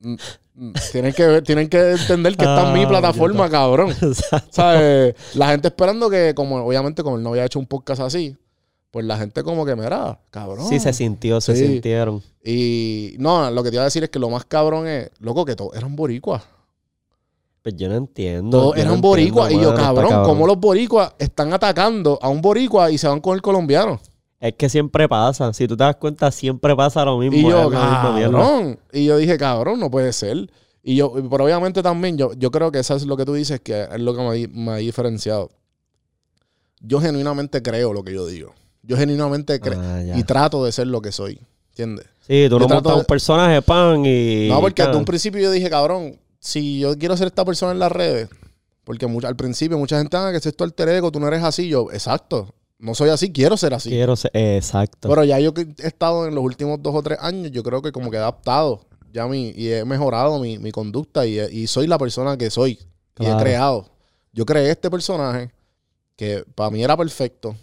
[0.00, 0.14] Mm,
[0.54, 3.94] mm, tienen que ver, tienen que entender que está en mi Ah, plataforma, cabrón.
[4.50, 5.14] ¿Sabes?
[5.34, 8.34] La gente esperando que, como obviamente, como él no había hecho un podcast así,
[8.90, 10.66] pues la gente como que, mira, cabrón.
[10.70, 12.22] Sí, se sintió, se sintieron.
[12.42, 15.44] Y no, lo que te iba a decir es que lo más cabrón es, loco,
[15.44, 16.42] que todos eran boricuas.
[17.62, 18.58] Pues yo no entiendo.
[18.58, 19.52] Todos no eran boricuas.
[19.52, 23.20] y yo, está cabrón, ¿cómo los boricuas están atacando a un boricua y se van
[23.20, 24.00] con el colombiano?
[24.40, 25.52] Es que siempre pasa.
[25.52, 27.36] Si tú te das cuenta, siempre pasa lo mismo.
[27.36, 28.78] Y yo, cabrón.
[28.92, 30.50] Y yo dije, cabrón, no puede ser.
[30.82, 33.60] Y yo, pero obviamente también, yo, yo creo que eso es lo que tú dices,
[33.60, 35.50] que es lo que me, ha di- me ha diferenciado.
[36.80, 38.54] Yo genuinamente creo lo que yo digo.
[38.82, 41.38] Yo genuinamente creo Ah, y trato de ser lo que soy.
[41.70, 42.06] ¿Entiendes?
[42.26, 44.48] Sí, tú yo no montas de- un personaje pan y.
[44.48, 47.78] No, porque desde un principio yo dije, cabrón, si yo quiero ser esta persona en
[47.78, 48.28] las redes,
[48.84, 51.68] porque al principio mucha gente, ah, que es tu alter ego, tú no eres así.
[51.68, 53.90] Yo, exacto, no soy así, quiero ser así.
[53.90, 54.30] Quiero ser.
[54.34, 55.08] Exacto.
[55.08, 57.82] Pero ya yo que he estado en los últimos dos o tres años, yo creo
[57.82, 58.80] que como que he adaptado
[59.12, 62.78] ya mi, y he mejorado mi, mi conducta y, soy la persona que soy.
[63.18, 63.90] Y he creado.
[64.32, 65.50] Yo creé este personaje
[66.16, 67.54] que para mí era perfecto.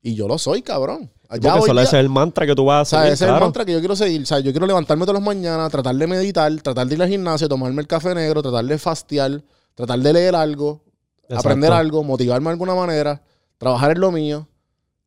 [0.00, 1.10] Y yo lo soy, cabrón.
[1.28, 3.24] Porque Ya solo día- ese es el mantra que tú vas a o sea, ese
[3.24, 4.22] es el mantra que yo quiero seguir.
[4.22, 7.08] O sea, yo quiero levantarme todas las mañanas, tratar de meditar, tratar de ir al
[7.08, 9.42] gimnasio, tomarme el café negro, tratar de fastear,
[9.74, 10.82] tratar de leer algo,
[11.22, 11.48] Exacto.
[11.48, 13.22] aprender algo, motivarme de alguna manera,
[13.62, 14.48] trabajar en lo mío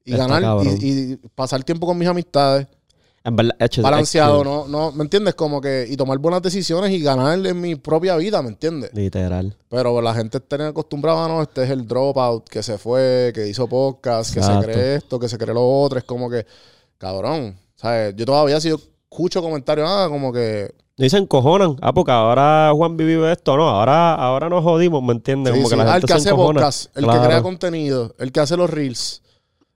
[0.05, 2.67] y Está ganar y, y pasar tiempo con mis amistades.
[3.25, 4.67] En verdad, hecho, es balanceado, ¿no?
[4.67, 5.33] no ¿Me entiendes?
[5.33, 8.91] Como que, y tomar buenas decisiones y ganar en mi propia vida, ¿me entiendes?
[8.93, 9.57] Literal.
[9.67, 13.67] Pero la gente está acostumbrada, no, este es el dropout que se fue, que hizo
[13.67, 15.97] podcast, que se cree esto, que se cree lo otro.
[15.97, 16.45] Es como que,
[16.99, 18.15] cabrón, ¿sabes?
[18.15, 20.73] Yo todavía si yo escucho comentarios, ah, como que...
[20.97, 21.75] Dicen cojonan.
[21.81, 23.57] Ah, porque ahora Juan vive esto.
[23.57, 25.53] No, ahora, ahora nos jodimos, ¿me entiendes?
[25.53, 26.59] sí, Como que la gente el que se hace encojona.
[26.61, 27.21] podcast, el Claro.
[27.21, 29.21] que crea contenido, el que hace los reels,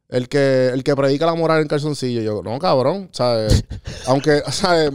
[0.08, 2.22] el que, el que predica la moral en calzoncillo.
[2.22, 3.66] Yo, no, cabrón, ¿sabes?
[4.08, 4.92] Aunque, ¿sabes?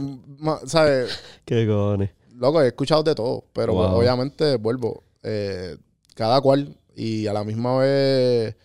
[0.65, 1.19] ¿sabes?
[1.45, 2.09] Qué cojones.
[2.33, 3.83] Loco, he escuchado de todo, pero Wow.
[3.89, 5.77] pues, obviamente, vuelvo, eh,
[6.15, 8.55] cada cual y a la misma vez...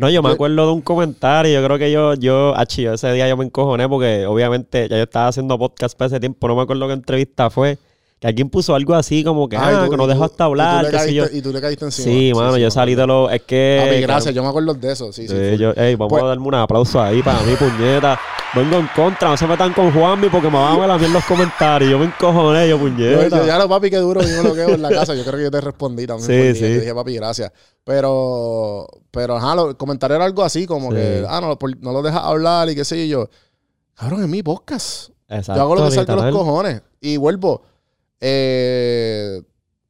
[0.00, 1.60] No, yo me Yo- acuerdo de un comentario.
[1.60, 4.96] Yo creo que yo, yo, achi, yo ese día yo me encojoné porque obviamente ya
[4.96, 6.48] yo estaba haciendo podcast para ese tiempo.
[6.48, 7.78] No me acuerdo qué entrevista fue.
[8.18, 10.90] Que alguien puso algo así como que, ah, tú- que no dejo hasta hablar, y
[10.90, 11.22] tú, qué le yo.
[11.22, 12.04] caíste, y tú le caíste encima.
[12.04, 13.32] Sí, mano, yo me salí de los.
[13.32, 13.82] Es que.
[13.82, 15.10] Papi, gracias, yo me acuerdo de eso.
[15.10, 15.34] Sí, sí.
[15.34, 18.20] Sí, yo, ey, vamos Pues- a darme un aplauso ahí para mi puñeta.
[18.54, 21.04] Vengo en contra, no se metan con Juanmi porque me van a ver a mí
[21.06, 21.90] en los comentarios.
[21.90, 23.38] Yo me encojoné, yo Yo, puñeta.
[23.38, 25.14] yo, ya lo papi, que duro, yo lo que en la casa.
[25.14, 26.54] Yo creo que yo te respondí también.
[26.54, 26.74] Sí, sí.
[26.74, 27.52] Yo dije, papi, gracias.
[27.84, 30.96] Pero, pero, ajá, lo- el comentario era algo así, como Sí.
[30.96, 33.28] que, ah, no, por- no lo dejas hablar y qué sé yo.
[33.94, 35.10] Cabrón, es mi podcast.
[35.28, 36.82] Exacto, yo hago lo que salga los cojones.
[37.00, 37.62] Y vuelvo.
[38.20, 39.42] Eh,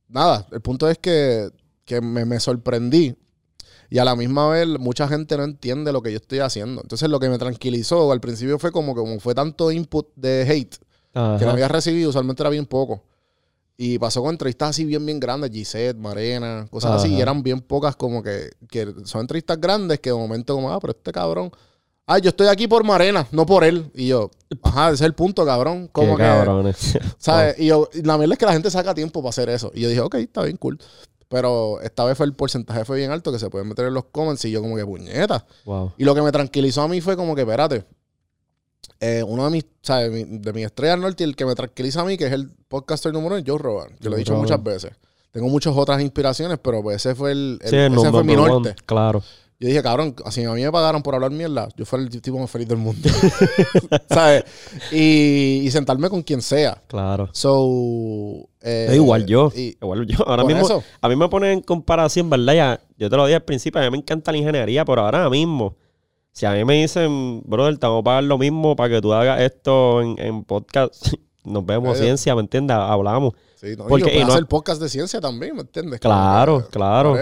[0.08, 1.50] nada, el punto es que,
[1.84, 3.14] que me, me sorprendí.
[3.92, 6.80] Y a la misma vez, mucha gente no entiende lo que yo estoy haciendo.
[6.82, 10.42] Entonces, lo que me tranquilizó al principio fue como que como fue tanto input de
[10.48, 10.76] hate
[11.12, 13.02] que no había recibido, usualmente era bien poco.
[13.82, 17.62] Y pasó con entrevistas así bien, bien grandes, Gisette, Marena, cosas así, y eran bien
[17.62, 21.50] pocas como que, que son entrevistas grandes que de momento como, ah, pero este cabrón,
[22.04, 23.90] ah, yo estoy aquí por Marena, no por él.
[23.94, 24.30] Y yo,
[24.62, 25.88] ajá, ese es el punto, cabrón.
[25.88, 26.98] Como Qué que, cabrones.
[27.16, 27.58] ¿sabes?
[27.58, 29.72] Y yo, y la verdad es que la gente saca tiempo para hacer eso.
[29.74, 30.78] Y yo dije, ok, está bien, cool.
[31.28, 34.04] Pero esta vez fue el porcentaje fue bien alto que se pueden meter en los
[34.12, 35.46] comments y yo como que puñeta.
[35.64, 35.94] Wow.
[35.96, 37.86] Y lo que me tranquilizó a mí fue como que, espérate,
[39.00, 40.10] eh, uno de mis, ¿sabes?
[40.10, 42.50] Mi- de mis estrellas norte y el que me tranquiliza a mí, que es el
[42.68, 43.96] podcaster número uno, es Joe Rogan.
[44.00, 44.42] Que lo he dicho Rogan.
[44.44, 44.92] muchas veces.
[45.32, 48.34] Tengo muchas otras inspiraciones, pero pues ese fue el, el- Sí, el ese fue mi
[48.34, 48.52] norte.
[48.70, 49.22] one, Claro.
[49.62, 52.38] Yo dije, cabrón, si a mí me pagaron por hablar mierda, yo fuera el tipo
[52.38, 53.06] más feliz del mundo.
[54.08, 54.44] ¿Sabes?
[54.90, 56.82] Y, y sentarme con quien sea.
[56.86, 57.28] Claro.
[57.32, 58.48] So.
[58.62, 59.52] eh, Es igual yo.
[59.54, 60.16] y- igual yo.
[60.26, 60.82] Ahora mismo, eso.
[61.00, 62.54] a mí me ponen en comparación, ¿verdad?
[62.54, 65.28] Ya, yo te lo dije al principio, a mí me encanta la ingeniería, pero ahora
[65.28, 65.76] mismo,
[66.32, 69.12] si a mí me dicen, brother, te vamos a pagar lo mismo para que tú
[69.12, 70.94] hagas esto en, en podcast,
[71.44, 72.02] nos vemos, Eh.
[72.04, 72.76] ciencia, ¿me entiendes?
[72.76, 73.34] Hablamos.
[73.56, 76.00] Sí, no, Porque- y no- hacer podcast de ciencia también, ¿me entiendes?
[76.00, 77.16] Claro, claro.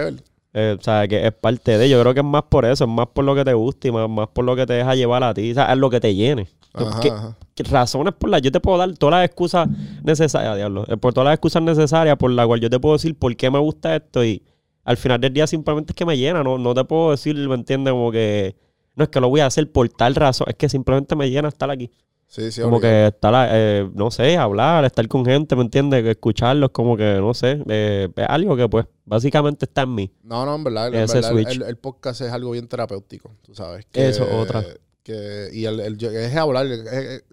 [0.51, 1.87] Eh, o sea, que es parte de.
[1.89, 3.91] Yo creo que es más por eso, es más por lo que te gusta y
[3.91, 5.51] más, más por lo que te deja llevar a ti.
[5.51, 6.47] O sea, es lo que te llene.
[6.73, 7.35] Ajá, ¿Qué- ajá.
[7.53, 8.41] qué razones por las.
[8.41, 9.67] Yo te puedo dar todas las excusas
[10.03, 10.85] necesarias, diablo.
[10.87, 13.51] eh, Por todas las excusas necesarias por las cuales yo te puedo decir por qué
[13.51, 14.41] me gusta esto y
[14.85, 16.41] al final del día simplemente es que me llena.
[16.43, 17.91] No, no te puedo decir, ¿me entiendes?
[17.91, 18.55] Como que.
[18.99, 21.47] No es que lo voy a hacer por tal razón, es que simplemente me llena
[21.47, 21.89] estar aquí.
[22.27, 23.09] Sí, sí, como obligado.
[23.09, 26.05] que estar, eh, no sé, hablar, estar con gente, ¿me entiendes?
[26.05, 30.11] Escucharlos, como que, no sé, eh, es algo que pues básicamente está en mí.
[30.21, 31.39] No, no, en verdad, en verdad.
[31.39, 33.85] El, el podcast es algo bien terapéutico, tú sabes.
[33.85, 34.63] Que, Eso, otra.
[35.01, 37.23] Que, y el, el- es hablar, es,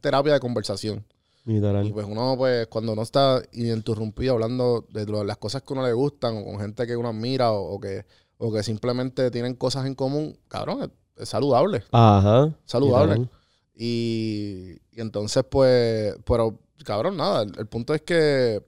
[0.00, 1.04] terapia de conversación.
[1.46, 1.86] Literal.
[1.86, 5.82] Y pues uno, pues, cuando uno está ininterrumpido hablando de lo- las cosas que uno
[5.86, 8.04] le gustan, o con gente que uno admira, o, o que,
[8.36, 10.92] o que simplemente tienen cosas en común, cabrón,
[11.26, 11.82] saludable.
[11.92, 12.50] Ajá.
[12.64, 13.28] Saludable.
[13.74, 18.62] Y, y entonces, pues, pero, cabrón, nada, el, el punto es que,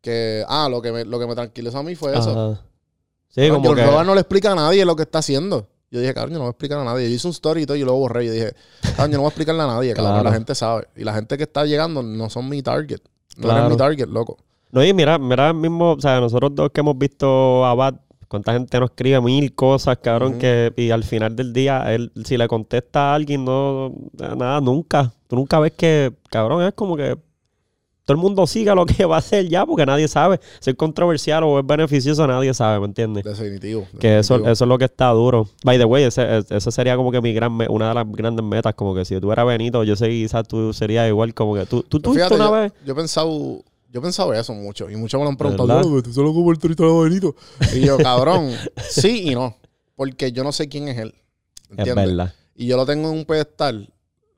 [0.00, 2.58] que, ah, lo que me, lo que me tranquilizó a mí fue eso.
[3.28, 3.84] Sí, como que.
[3.86, 5.68] Rogan no le explica a nadie lo que está haciendo.
[5.90, 7.08] Yo dije, cabrón, yo no voy a explicar a nadie.
[7.08, 8.24] Yo hice un story y todo y luego borré.
[8.26, 8.54] Yo dije,
[8.96, 10.12] cabrón, yo no voy a explicarle a nadie, cabrón.
[10.14, 10.28] Claro.
[10.28, 10.88] La gente sabe.
[10.96, 13.00] Y la gente que está llegando no son mi target.
[13.36, 13.58] No Claro.
[13.60, 14.38] eres mi target, loco.
[14.70, 17.96] No, y mira, mira mismo, o sea, nosotros dos que hemos visto a Bad,
[18.32, 22.36] cuánta gente nos escribe mil cosas, cabrón, que y al final del día, él, si
[22.36, 25.12] le contesta a alguien, no, nada, nunca.
[25.28, 27.16] Tú nunca ves que, cabrón, es como que
[28.04, 30.76] todo el mundo siga lo que va a hacer ya, porque nadie sabe si es
[30.76, 33.22] controversial o es beneficioso, nadie sabe, ¿me entiendes?
[33.22, 33.86] Definitivo.
[34.00, 35.46] Que eso, eso es lo que está duro.
[35.64, 38.10] By the way, ese, ese- esa sería como que mi gran me- una de las
[38.10, 41.32] grandes metas, como que si tú eras Benito, yo sé que quizás tú serías igual,
[41.32, 42.72] como que tú, tú, tú, Fíjate, una yo, vez.
[42.84, 43.62] yo he pensado,
[43.92, 44.88] yo he pensado eso mucho.
[44.90, 45.82] Y muchos me lo han preguntado, ¿Verdad?
[45.84, 47.36] "Yo, ¿tú solo como el turista de Benito?
[47.74, 48.50] Y yo, cabrón,
[48.88, 49.56] sí y no.
[49.94, 51.14] Porque yo no sé quién es él.
[51.76, 52.34] Es verdad.
[52.54, 53.92] Y yo lo tengo en un pedestal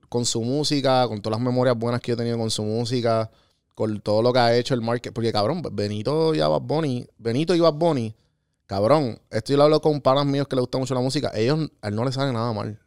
[0.09, 3.31] con su música, con todas las memorias buenas que yo he tenido con su música,
[3.75, 5.13] con todo lo que ha hecho el market.
[5.13, 8.15] Porque, cabrón, Benito y Bad Bunny, Benito y Bad Bunny,
[8.67, 11.31] cabrón, esto yo lo hablo con panas míos que le gusta mucho la música.
[11.35, 12.79] Ellos, a él no le sale nada mal.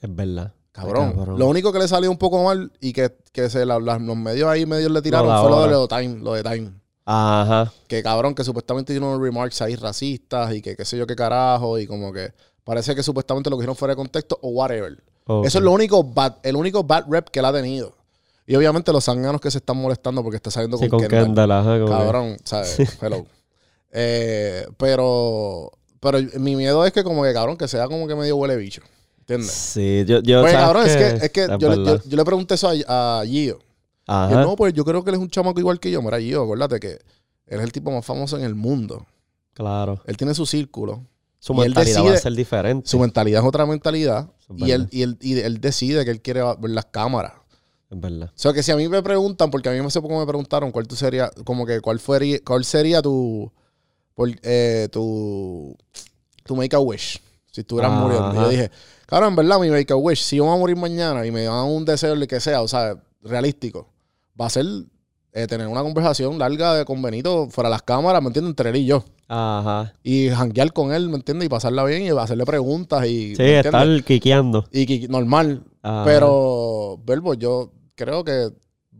[0.00, 0.54] Es verdad.
[0.72, 1.12] Cabrón.
[1.12, 1.38] Cabrón.
[1.38, 4.16] Lo único que le salió un poco mal y que, que se la- la- los
[4.16, 6.72] medios ahí medios le tiraron fue lo de lo de Time, lo de Time.
[7.04, 7.72] Ajá.
[7.88, 11.16] Que cabrón, que supuestamente tiene unos remarks ahí racistas y que qué sé yo qué
[11.16, 15.02] carajo y como que parece que supuestamente lo que hicieron fuera de contexto o whatever.
[15.44, 17.96] Eso es lo único bad, el único bad rep que él ha tenido.
[18.46, 21.84] Y obviamente los zanganos que se están molestando porque está saliendo Sí, con, con Kendall.
[21.84, 22.78] Que- Cabrón, ¿sabes?
[23.02, 23.26] Hello.
[23.92, 28.36] Eh, pero, pero mi miedo es que como que, cabrón, que sea como que medio
[28.36, 28.82] huele bicho.
[29.34, 29.50] ¿Entiendes?
[29.52, 32.54] Sí, yo, yo Pues, ¿sabes cabrón, es que, es que yo, le- yo, le pregunté
[32.54, 33.58] eso a, a Gio.
[34.06, 34.42] Ajá.
[34.42, 36.02] no, pues yo creo que él es un chamaco igual que yo.
[36.02, 36.88] Mira, Gio, acuérdate que
[37.46, 39.06] él es el tipo más famoso en el mundo.
[39.54, 40.00] Claro.
[40.06, 41.04] Él tiene su círculo.
[41.38, 42.88] Su mentalidad va a decide- ser diferente.
[42.88, 44.28] Su mentalidad es otra mentalidad.
[44.48, 47.32] Es Y él, y, él, y él decide que él quiere ver las cámaras.
[47.88, 48.28] Es verdad.
[48.28, 50.70] O sea, que si a mí me preguntan, porque a mí hace poco me preguntaron
[50.70, 53.50] cuál tú sería, como que cuál fuera, cuál sería tu,
[54.14, 55.76] por- eh, tu,
[56.44, 57.20] tu make a wish,
[57.50, 58.00] si estuvieras Ajá.
[58.00, 58.34] muriendo.
[58.34, 58.70] Yo dije,
[59.10, 61.30] claro, en verdad, mi make a wish, si yo me voy a morir mañana y
[61.30, 63.88] me dan un deseo, el que sea, o sea, realístico,
[64.40, 64.64] va a ser
[65.32, 68.50] eh, tener una conversación larga de- con Benito fuera de las cámaras, ¿me entiendes?
[68.50, 69.04] Entre él y yo.
[69.28, 69.92] Ajá.
[70.02, 71.46] Y janguear con él, ¿me entiendes?
[71.46, 73.36] Y pasarla bien y hacerle preguntas y...
[73.36, 74.64] Sí, estar quiqueando.
[74.72, 75.62] Y normal.
[75.82, 76.02] Ajá.
[76.04, 78.48] Pero, Verbo, yo creo que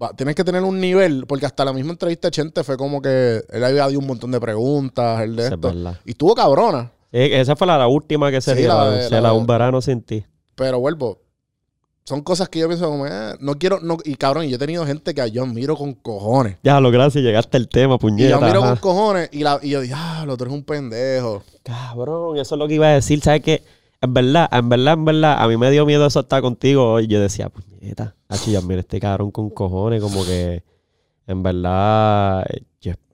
[0.00, 3.02] va- tienes que tener un nivel, porque hasta la misma entrevista de Chente fue como
[3.02, 5.68] que él había dado un montón de preguntas, él de es esto.
[5.68, 5.98] verdad.
[6.04, 6.92] Y estuvo cabrona.
[7.12, 9.38] Eh, Esa fue la, la última que se Sí, la de- se la la de-
[9.38, 10.24] un verano sin ti.
[10.54, 11.18] Pero, Verbo,
[12.04, 14.58] son cosas que yo pienso como, eh, no quiero, no, y cabrón, y yo he
[14.58, 16.56] tenido gente que yo admiro con cojones.
[16.62, 18.36] Ya, lo gracias, llegaste al tema, Y yo puñeta.
[18.36, 18.70] admiro ajá.
[18.70, 21.42] con cojones, y, la, y yo dije, ah, lo otro es un pendejo.
[21.62, 23.20] Cabrón, eso es lo que iba a decir.
[23.20, 23.62] ¿Sabes qué?
[24.02, 27.06] En verdad, en verdad, en verdad, a mí me dio miedo eso estar contigo hoy.
[27.06, 28.14] Yo decía, puñeta,
[28.46, 30.62] yo mira este cabrón con cojones, como que,
[31.26, 32.44] en verdad,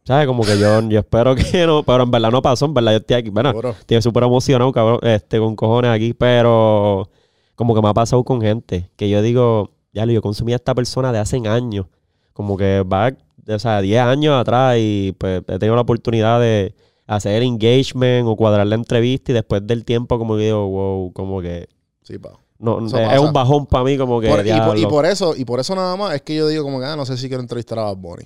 [0.07, 0.27] ¿sabes?
[0.27, 2.99] Como que yo, yo espero que no, pero en verdad no pasó, en verdad yo
[2.99, 3.31] estoy aquí.
[3.31, 3.71] Bueno, Seguro.
[3.79, 7.09] estoy súper emocionado, cabrón, este, con cojones aquí, pero
[7.55, 10.75] como que me ha pasado con gente que yo digo, ya yo consumí a esta
[10.75, 11.87] persona de hace años,
[12.33, 13.13] como que va,
[13.49, 16.75] o sea, 10 años atrás y pues he tenido la oportunidad de
[17.07, 21.41] hacer engagement o cuadrar la entrevista y después del tiempo como que digo, wow, como
[21.41, 21.69] que
[22.03, 22.31] Sí, pa.
[22.59, 23.21] no, es pasa.
[23.21, 24.89] un bajón para mí como que Por- y, por, y diablo.
[24.89, 27.07] por eso, y por eso nada más es que yo digo como que, ah, no
[27.07, 28.25] sé si quiero entrevistar a Bad Bunny.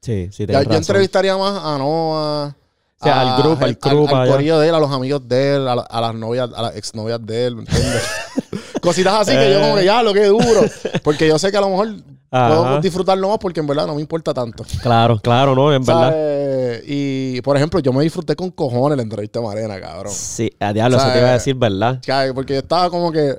[0.00, 2.56] Sí, sí, Ya, yo entrevistaría más a Noah.
[3.00, 5.68] O sea, al grupo, al grupo al, corillo de él, a los amigos de él,
[5.68, 8.02] a, la- a las novias, a las exnovias de él, ¿me entiendes?
[8.82, 10.62] Cositas así que yo como que ya, lo que duro.
[11.02, 11.88] Porque yo sé que a lo mejor
[12.30, 12.48] Ajá.
[12.48, 14.64] puedo disfrutarlo más porque en verdad no me importa tanto.
[14.82, 16.10] Claro, claro, no, en verdad.
[16.10, 16.82] ¿Sabes?
[16.86, 20.12] Y, por ejemplo, yo me disfruté con cojones la entrevista de Marena, cabrón.
[20.14, 22.00] Sí, a diablo, sea, eso te iba a decir, ¿verdad?
[22.04, 22.32] ¿Sabes?
[22.34, 23.38] Porque yo estaba como que...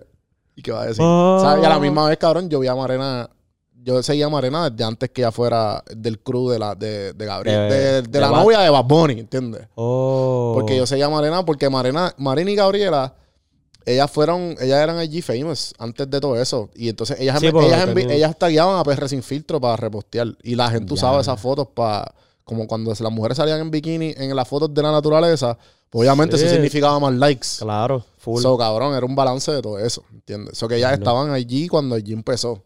[0.56, 1.04] ¿Y qué va a decir?
[1.06, 1.40] Oh.
[1.42, 1.64] ¿Sabes?
[1.64, 3.30] Y a la misma vez, cabrón, yo vi a Marena...
[3.84, 7.26] Yo seguía a Marena desde antes que ella fuera del crew de, la, de, de
[7.26, 7.70] Gabriel.
[7.70, 9.68] De- De, de de la Bad- novia de Bad Bunny, ¿entiendes?
[9.76, 10.52] Oh.
[10.56, 13.16] Porque yo seguía a Marena, porque Marena, Marena y Gabriela,
[13.86, 16.70] ellas fueron, ellas eran allí famous antes de todo eso.
[16.76, 20.28] Y entonces ellas, Sí, ellas, tenía- ellas tagueaban a PR sin filtro para repostear.
[20.44, 22.14] Y la gente usaba esas fotos para,
[22.44, 25.58] como cuando las mujeres salían en bikini en las fotos de la naturaleza,
[25.90, 26.44] pues obviamente Sí.
[26.46, 27.48] eso significaba más likes.
[27.60, 28.42] Claro, full.
[28.42, 30.56] So, cabrón, era un balance de todo eso, ¿entiendes?
[30.58, 32.62] So que ellas estaban allí cuando allí empezó.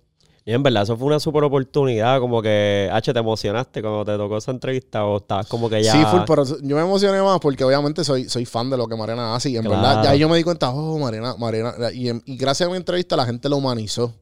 [0.48, 4.16] Y en verdad, eso fue una super oportunidad, como que, H, te emocionaste cuando te
[4.16, 5.92] tocó esa entrevista o estabas como que ya...
[5.92, 8.96] Sí, full, pero yo me emocioné más porque obviamente soy, soy fan de lo que
[8.96, 9.82] Marena hace y en Claro.
[9.82, 12.72] verdad ya ahí yo me di cuenta, oh, Marena, Marena, y, en- y gracias a
[12.72, 14.14] mi entrevista la gente lo humanizó.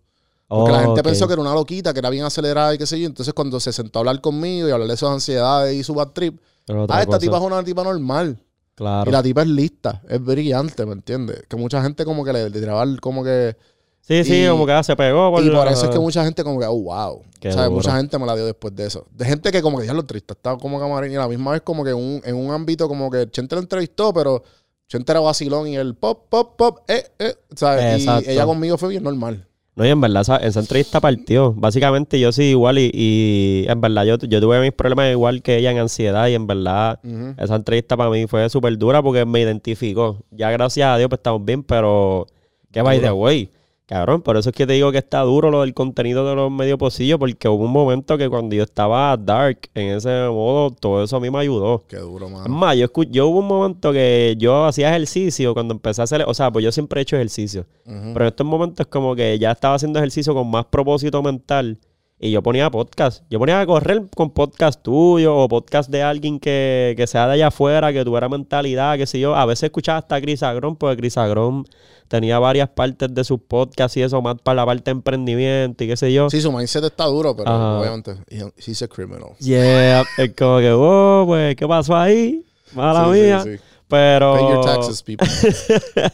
[0.48, 2.86] Porque la gente Oh, pensó que era una loquita, que era bien acelerada y qué
[2.86, 3.08] sé yo.
[3.08, 6.10] Entonces cuando se sentó a hablar conmigo y hablar de sus ansiedades y su bad
[6.10, 7.20] trip, ah, esta cosa.
[7.20, 8.38] tipa es una tipa normal.
[8.76, 9.10] Claro.
[9.10, 11.44] Y la tipa es lista, es brillante, ¿me entiendes?
[11.50, 13.58] Que mucha gente como que le, le tiraba el- como que...
[14.06, 15.30] Sí, sí, y- como que ah, se pegó.
[15.42, 17.22] y por la- eso es que mucha gente como que, oh, wow.
[17.40, 17.72] Qué duro.
[17.72, 19.06] mucha gente me la dio después de eso.
[19.12, 21.52] De gente que como que ya lo triste, estaba como camarín y a la misma
[21.52, 24.44] vez como que en un, en un ámbito como que Chente lo entrevistó, pero
[24.90, 28.00] Chente era vacilón y el pop, pop, pop, eh, eh, ¿sabes?
[28.02, 28.30] Exacto.
[28.30, 29.48] Y ella conmigo fue bien normal.
[29.76, 31.52] No, y en verdad, esa, esa entrevista partió.
[31.54, 35.58] Básicamente, yo sí igual y, y en verdad yo, yo tuve mis problemas igual que
[35.58, 37.00] ella en ansiedad y en verdad
[37.38, 40.20] esa entrevista para mí fue súper dura porque me identificó.
[40.30, 42.28] Ya gracias a Dios pues estamos bien, pero
[42.72, 43.50] que by the way.
[43.94, 46.50] Cabrón, por eso es que te digo que está duro lo del contenido de los
[46.52, 51.04] medios pocillos porque hubo un momento que cuando yo estaba dark en ese modo, todo
[51.04, 51.84] eso a mí me ayudó.
[51.88, 52.50] Qué duro, Es mano.
[52.56, 56.34] más, yo, yo hubo un momento que yo hacía ejercicio cuando empecé a hacer, o
[56.34, 57.68] sea, pues yo siempre he hecho ejercicio.
[57.86, 61.78] Pero en estos momentos como que ya estaba haciendo ejercicio con más propósito mental
[62.26, 63.24] y yo ponía podcast.
[63.30, 67.34] Yo ponía a correr con podcast tuyo o podcast de alguien que, que sea de
[67.34, 69.36] allá afuera, que tuviera mentalidad, qué sé yo.
[69.36, 71.66] A veces escuchaba hasta Chris Agrón, porque Chris Agrón
[72.08, 75.88] tenía varias partes de sus podcasts y eso, más para la parte de emprendimiento y
[75.88, 76.30] qué sé yo.
[76.30, 77.80] Sí, su mindset está duro, pero Ajá.
[77.80, 79.32] obviamente, he- he's a criminal.
[79.40, 82.46] Yeah, es como que, wow, pues, ¿qué pasó ahí?
[82.74, 83.44] Mala Sí, sí, mía.
[83.44, 83.50] sí.
[83.90, 84.34] Pero...
[84.36, 85.28] Pay your taxes, people.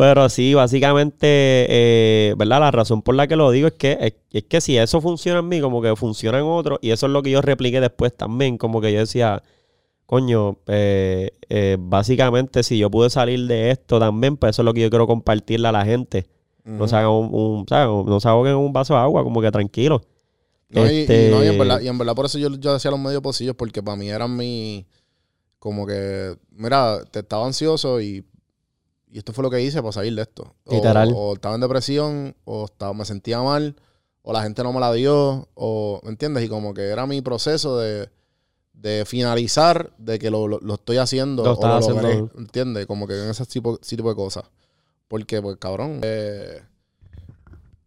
[0.00, 1.26] Pero sí, básicamente,
[1.68, 2.60] eh, ¿verdad?
[2.60, 5.40] La razón por la que lo digo es que, es, es que si eso funciona
[5.40, 8.16] en mí, como que funciona en otros, y eso es lo que yo repliqué después
[8.16, 9.42] también, como que yo decía,
[10.06, 14.72] coño, eh, eh, básicamente si yo pude salir de esto también, pues eso es lo
[14.72, 16.26] que yo quiero compartirle a la gente.
[16.64, 17.88] No se hagan un, un- ¿sabes?
[18.06, 20.00] No se ahoguen en un vaso de agua, como que tranquilo.
[20.68, 22.72] No, y- y, Este- no, y en verdad, y en verdad por eso yo, yo
[22.74, 24.86] hacía los medios pocillos, porque para mí eran mi.
[25.58, 28.24] Como que, mira, te estaba ansioso y,
[29.10, 30.54] y esto fue lo que hice para salir de esto.
[30.64, 31.12] O- Literal.
[31.14, 33.76] O, estaba en depresión, o estaba, me sentía mal,
[34.22, 36.44] o la gente no me la dio, o, ¿me entiendes?
[36.44, 38.08] Y como que era mi proceso de,
[38.72, 42.30] de finalizar de que lo, lo- lo estoy haciendo, Lo o lo logré, haciendo.
[42.38, 42.86] ¿entiendes?
[42.86, 44.44] Como que en ese tipo, ese tipo de cosas.
[45.08, 46.62] Porque, pues, cabrón, eh,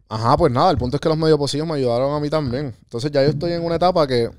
[0.10, 2.76] Ajá, pues nada, el punto es que los medios posibles me ayudaron a mí también.
[2.84, 4.30] Entonces ya yo estoy en una etapa que.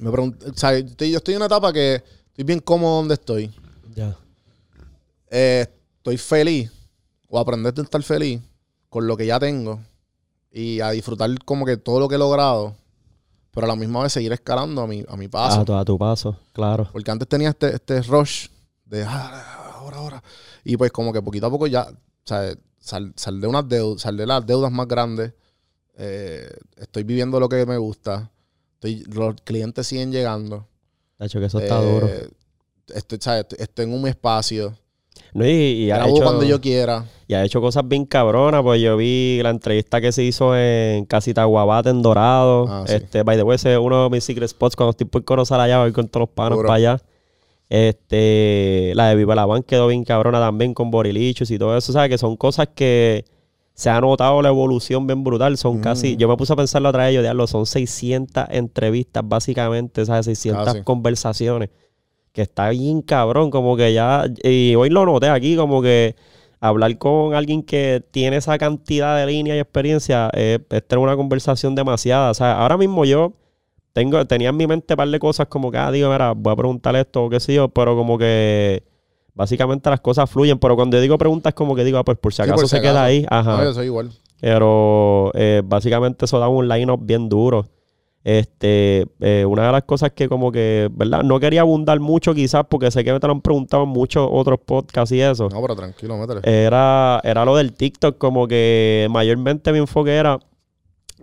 [0.00, 0.86] Me pregunto, o sea, yo
[1.18, 1.96] estoy en una etapa que
[2.28, 3.52] estoy bien cómodo donde estoy.
[3.94, 4.16] Ya.
[5.30, 5.66] Eh,
[5.98, 6.70] estoy feliz,
[7.28, 8.40] o aprender a estar feliz
[8.88, 9.80] con lo que ya tengo
[10.50, 12.76] y a disfrutar como que todo lo que he logrado,
[13.50, 15.60] pero a la misma vez seguir escalando a mi, a mi paso.
[15.60, 16.88] A tu, a tu paso, claro.
[16.92, 18.48] Porque antes tenía este, este rush
[18.84, 20.22] de ah, ahora, ahora.
[20.64, 21.88] Y pues como que poquito a poco ya,
[22.24, 22.58] sal,
[23.16, 25.32] sal de unas deudas, sal de las deudas más grandes.
[25.98, 28.30] eh, estoy viviendo lo que me gusta.
[28.74, 30.68] Estoy, los clientes siguen llegando.
[31.18, 32.08] De hecho, que eso está Eh, duro.
[32.94, 33.46] Estoy, ¿sabes?
[33.58, 34.76] estoy en un espacio.
[35.36, 37.04] No, y, y ha hecho, cuando yo quiera.
[37.28, 41.04] y ha hecho cosas bien cabronas, pues yo vi la entrevista que se hizo en
[41.04, 42.66] Casita Guabate en Dorado.
[42.68, 42.94] Ah, sí.
[42.94, 45.60] Este, by the way, ese es uno de mis secret spots cuando estoy por conocer
[45.60, 47.00] allá, voy con todos los panos para allá.
[47.68, 51.92] Este, la de Viva la Van quedó bien cabrona también con Borilichos y todo eso,
[51.92, 52.10] ¿sabes?
[52.10, 53.24] Que son cosas que
[53.74, 55.56] se ha notado la evolución bien brutal.
[55.58, 55.82] Son Mm.
[55.82, 60.24] casi, yo me puse a pensarlo otra vez, yo diablo, son 600 entrevistas básicamente, ¿sabes?
[60.26, 60.82] 600 Casi.
[60.82, 61.68] conversaciones.
[62.36, 66.14] Que está bien cabrón, como que ya, y hoy lo noté aquí, como que
[66.60, 71.16] hablar con alguien que tiene esa cantidad de línea y experiencia eh, es tener una
[71.16, 72.30] conversación demasiada.
[72.30, 73.32] O sea, ahora mismo yo
[73.94, 76.52] tengo, tenía en mi mente un par de cosas como que, ah, digo, mira, voy
[76.52, 78.82] a preguntar esto o qué sé yo, pero como que
[79.32, 80.58] básicamente las cosas fluyen.
[80.58, 82.82] Pero cuando digo preguntas, como que digo, ah, pues por si Sí, acaso si se
[82.82, 83.04] queda acaso.
[83.06, 83.26] ahí.
[83.30, 83.56] Ajá.
[83.56, 84.10] No, yo soy igual.
[84.42, 87.66] Pero eh, básicamente eso da un line-up bien duro.
[88.28, 91.22] Este, eh, una de las cosas que como que, ¿verdad?
[91.22, 94.28] No quería abundar mucho quizás porque sé que me te lo han preguntado en muchos
[94.28, 95.48] otros podcasts y eso.
[95.48, 96.40] No, pero tranquilo, métele.
[96.42, 100.40] Era, era lo del TikTok, como que mayormente mi enfoque era,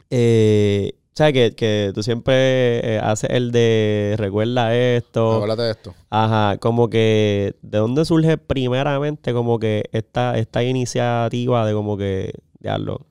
[0.09, 1.33] eh, ¿sabes?
[1.33, 5.33] Que, que tú siempre eh, haces el de recuerda esto.
[5.35, 5.93] Acuérdate de esto.
[6.09, 12.31] Ajá, como que, ¿de dónde surge primeramente como que esta, esta iniciativa de como que,
[12.61, 13.01] diablo,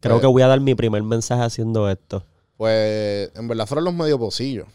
[0.00, 0.20] creo Eh.
[0.22, 2.22] que voy a dar mi primer mensaje haciendo esto?
[2.56, 4.66] Pues en verdad fueron los medio pocillos.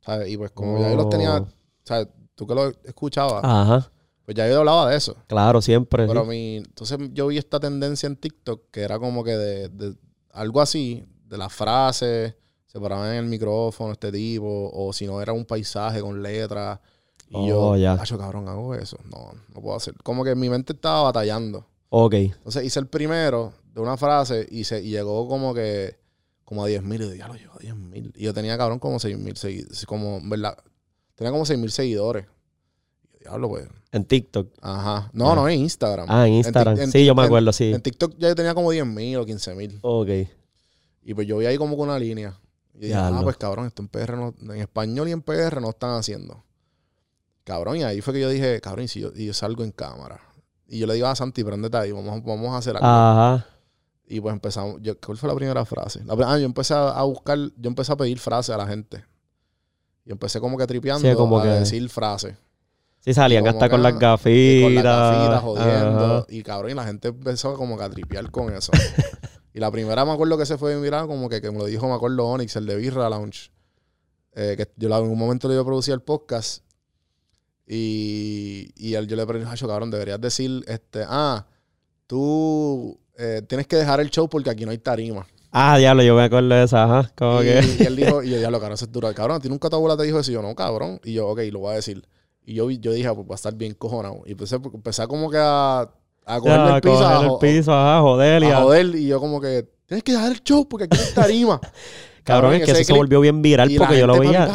[0.00, 0.28] ¿sabes?
[0.28, 1.48] Y pues como ya yo los tenía, Oh.
[1.84, 2.08] ¿sabes?
[2.34, 3.90] Tú que lo escuchabas, Ajá,
[4.24, 5.14] pues ya yo hablaba de eso.
[5.26, 6.06] claro, siempre.
[6.06, 6.28] Pero sí.
[6.28, 9.94] mi, entonces yo vi esta tendencia en TikTok que era como que de, de
[10.32, 12.34] algo así, de las frases,
[12.66, 16.78] se paraban en el micrófono este tipo, o si no era un paisaje con letras.
[17.28, 17.92] Y Oh, yo, ya.
[17.92, 18.96] "Acho, cabrón, hago eso.
[19.04, 19.94] No, no puedo hacer.
[20.02, 21.66] Como que mi mente estaba batallando.
[21.90, 25.99] Ok, Entonces hice el primero de una frase y, se, y llegó como que
[26.50, 27.00] como a 10 mil.
[27.00, 28.12] Y yo, ya lo llevo a 10 mil.
[28.16, 29.86] Y yo tenía, cabrón, como 6 mil seguidores.
[29.86, 30.58] Como, ¿verdad?
[31.14, 32.26] Tenía como 6 mil seguidores.
[33.04, 33.68] Y yo, diablo, pues.
[33.92, 34.48] en TikTok.
[34.60, 35.10] Ajá.
[35.12, 36.06] No, no, en Instagram.
[36.10, 36.76] Ah, en Instagram.
[36.90, 37.72] Sí, yo me acuerdo, sí.
[37.72, 39.78] En TikTok ya yo tenía como 10 mil o 15 mil.
[39.82, 40.08] Ok.
[41.04, 42.36] Y pues yo vi ahí como con una línea.
[42.74, 45.70] Y dije, ah, pues cabrón, esto en PR no, en español y en PR no
[45.70, 46.42] están haciendo.
[47.44, 49.70] Cabrón, y ahí fue que yo dije, cabrón, y si yo, y yo salgo en
[49.70, 50.20] cámara.
[50.66, 52.88] Y yo le digo a Santi, prendete ahí, vamos, vamos a hacer algo.
[52.88, 53.46] Ajá.
[54.12, 54.80] Y pues empezamos.
[54.82, 56.02] Yo, ¿Cuál fue la primera frase?
[56.04, 59.04] La ah, yo empecé a, buscar, yo empecé a pedir frases a la gente.
[60.04, 62.36] Y empecé como que tripeando Sí, como a que- decir frases.
[62.98, 64.34] Sí, salían hasta con las gafitas.
[64.34, 66.04] Y con la gafita jodiendo.
[66.16, 66.26] Ajá.
[66.28, 68.72] Y cabrón, y la gente empezó como que a tripear con eso.
[69.54, 71.86] y la primera me acuerdo que se fue viral, como que, que me lo dijo,
[71.88, 73.52] me acuerdo Onyx, el de Birra Lounge.
[74.34, 76.64] Eh, que yo en un momento le iba a producir el podcast.
[77.66, 81.46] Y, y él- yo le pregunté, "Hacho, cabrón, deberías decir, este, ah,
[82.08, 85.26] tú eh, tienes que dejar el show porque aquí no hay tarima.
[85.52, 87.12] Ah, diablo, yo me acuerdo de esa, ajá.
[87.16, 87.60] Como y, que.
[87.80, 89.12] y él dijo, y yo, diablo, cabrón, eso es duro.
[89.12, 90.30] Cabrón, ¿a ti nunca tu abuela te dijo eso?
[90.30, 91.00] Y yo, no, cabrón.
[91.04, 92.02] Y yo, ok, lo voy a decir.
[92.44, 94.22] Y yo, yo dije, ah, pues va a estar bien cojonado.
[94.26, 95.80] Y empecé, empecé como que a,
[96.26, 98.42] a cogerle Ya, el piso, a, el piso, ajá, joder.
[98.42, 98.86] y a joder.
[98.94, 101.60] Y yo como que, tienes que dejar el show porque aquí no hay tarima.
[102.24, 104.46] Cabrón, es que ese eso se volvió bien viral porque yo lo veía.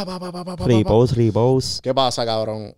[0.64, 1.80] Repose, repose.
[1.82, 2.74] ¿Qué pasa, cabrón?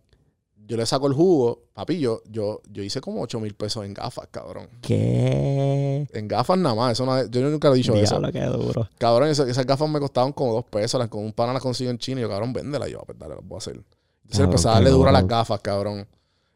[0.69, 1.62] Yo le saco el jugo.
[1.73, 4.69] Papi, yo, yo, yo hice como 8 mil pesos en gafas, cabrón.
[4.83, 6.07] ¿Qué?
[6.12, 6.93] En gafas nada más.
[6.93, 8.19] Eso no- yo nunca le he dicho eso.
[8.21, 8.89] Diablo, qué duro.
[8.99, 10.99] Cabrón, esas, esas gafas me costaban como dos pesos.
[11.01, 12.21] Las con un pana las consigo en China.
[12.21, 12.87] Y yo, cabrón, véndela.
[12.87, 13.75] Yo, "Ah, pues dale, las voy a hacer.
[13.75, 13.87] Entonces
[14.31, 16.07] Cabrón, empecé a qué darle duro a las gafas, cabrón.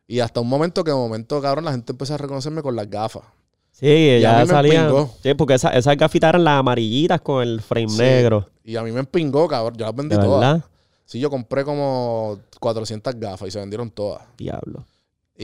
[0.07, 2.91] Y hasta un momento que de momento, cabrón, la gente empezó a reconocerme con las
[2.91, 3.23] gafas.
[3.71, 4.93] Sí, a ya salían.
[5.23, 7.97] Sí, porque esa- esas gafitas eran las amarillitas con el frame Sí.
[7.99, 8.47] negro.
[8.63, 9.75] Y a mí me empingó, cabrón.
[9.79, 10.41] Yo las vendí ¿De todas.
[10.41, 10.65] verdad?
[11.05, 14.23] Sí, yo compré como 400 gafas y se vendieron todas.
[14.39, 14.87] Diablo.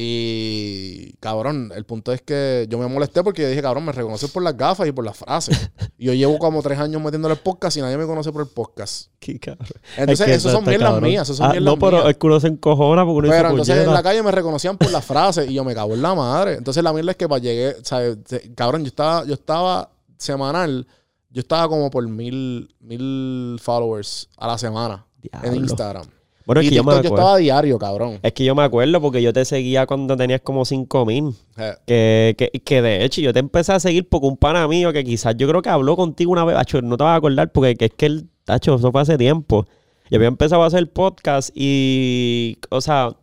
[0.01, 4.31] Y cabrón, el punto es que yo me molesté porque yo dije, cabrón, me reconoces
[4.31, 5.71] por las gafas y por las frases.
[5.99, 8.49] y yo llevo como tres años metiéndole el podcast y nadie me conoce por el
[8.49, 9.11] podcast.
[9.19, 9.67] Qué cabrón.
[9.97, 11.11] Entonces, Es que esos son mierdas cabrón.
[11.11, 12.07] mías, son Ah, No, pero mías.
[12.07, 15.05] el culo se encojona porque uno Pero entonces en la calle me reconocían por las
[15.05, 16.55] frases y yo me cago en la madre.
[16.55, 18.19] Entonces la mierda es que para llegué, ¿sabes?
[18.55, 20.87] Cabrón, yo estaba, yo estaba semanal,
[21.31, 25.49] yo estaba como por mil, mil followers a la semana Diablo.
[25.49, 26.05] en Instagram.
[26.47, 27.15] Bueno, es y que yo me yo acuerdo.
[27.17, 28.19] estaba diario, cabrón.
[28.23, 31.35] Es que yo me acuerdo porque yo te seguía cuando tenías como 5000.
[31.59, 34.93] Eh, Que, que, que de hecho yo te empecé a seguir porque un pana mío
[34.93, 37.53] que quizás yo creo que habló contigo una vez, acho, no te vas a acordar
[37.53, 39.67] porque que es que el tacho, eso fue hace tiempo.
[40.11, 43.15] Yo había empezado a hacer podcast y, o sea,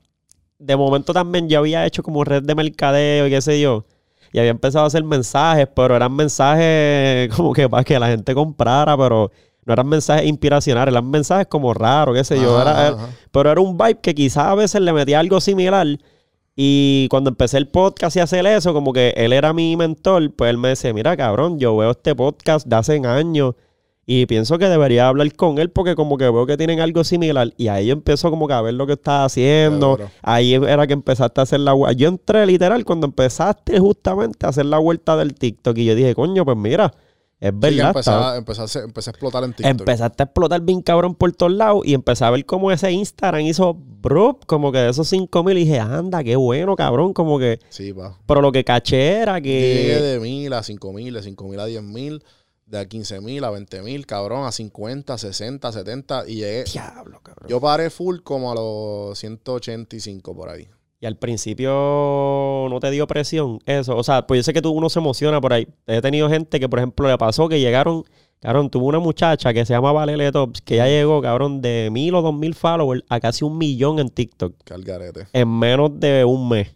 [0.59, 3.85] de momento también yo había hecho como red de mercadeo y qué sé yo.
[4.33, 8.35] Y había empezado a hacer mensajes, pero eran mensajes como que para que la gente
[8.35, 9.31] comprara, pero
[9.65, 12.57] no eran mensajes inspiracionales, eran mensajes como raros, qué sé yo.
[12.57, 13.09] Ajá, Era, ajá.
[13.31, 15.87] pero era un vibe que quizás a veces le metía algo similar.
[16.55, 20.49] Y cuando empecé el podcast y hacer eso, como que él era mi mentor, pues
[20.51, 23.55] él me decía, mira cabrón, yo veo este podcast de hace años
[24.05, 27.51] y pienso que debería hablar con él porque como que veo que tienen algo similar.
[27.57, 29.97] Y ahí yo empezó como que a ver lo que estaba haciendo.
[30.21, 31.97] Ahí era que empezaste a hacer la vuelta.
[31.97, 36.13] Yo entré literal cuando empezaste justamente a hacer la vuelta del TikTok y yo dije,
[36.13, 36.93] coño, pues mira,
[37.39, 37.87] es Sí, que verdad.
[37.89, 39.79] empecé, a, empecé, a empecé a explotar en TikTok.
[39.81, 43.41] Empezaste a explotar bien cabrón por todos lados y empecé a ver cómo ese Instagram
[43.41, 47.37] hizo bro, como que de esos 5 mil y dije, anda, qué bueno, cabrón, como
[47.37, 47.59] que...
[47.69, 48.17] Sí, pa.
[48.25, 50.01] Pero lo que caché era Yo Llegué que...
[50.01, 52.23] de mil a cinco mil, de cinco mil a diez mil,
[52.65, 56.63] de a quince mil a veinte mil, cabrón, a 50, 60, 70 y llegué.
[56.63, 57.49] Diablo, cabrón.
[57.49, 60.67] Yo paré full como a los 185 por ahí.
[61.05, 61.69] Y al principio
[62.67, 63.95] no te dio presión eso.
[63.95, 65.67] O sea, pues yo sé que tú uno se emociona por ahí.
[65.85, 68.03] He tenido gente que, por ejemplo, le pasó que llegaron...
[68.39, 72.15] Cabrón, tuvo una muchacha que se llama Valele Tops, que ya llegó, cabrón, de mil
[72.15, 75.27] o dos mil followers a casi un millón en TikTok Calgarete.
[75.31, 76.69] en menos de un mes.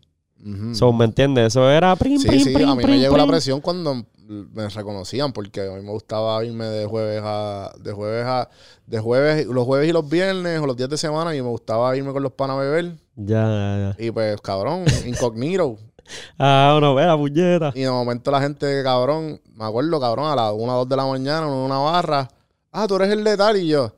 [0.74, 1.48] So, ¿Me entiendes?
[1.48, 4.70] Eso era prim, Sí, prim, sí, prim, a mí me llegó la presión cuando me
[4.70, 8.48] reconocían porque a mí me gustaba irme de jueves a de jueves a
[8.86, 11.98] de jueves los jueves y los viernes o los días de semana y me gustaba
[11.98, 14.06] irme con los panas a beber Ya, ya, ya.
[14.06, 15.78] y pues cabrón incognito
[16.40, 17.72] Ah, no, ve la puñeta.
[17.76, 20.96] y de momento la gente cabrón me acuerdo cabrón a las 1 o 2 de
[20.96, 22.28] la mañana en una barra
[22.72, 23.94] ah tú eres el de tal y yo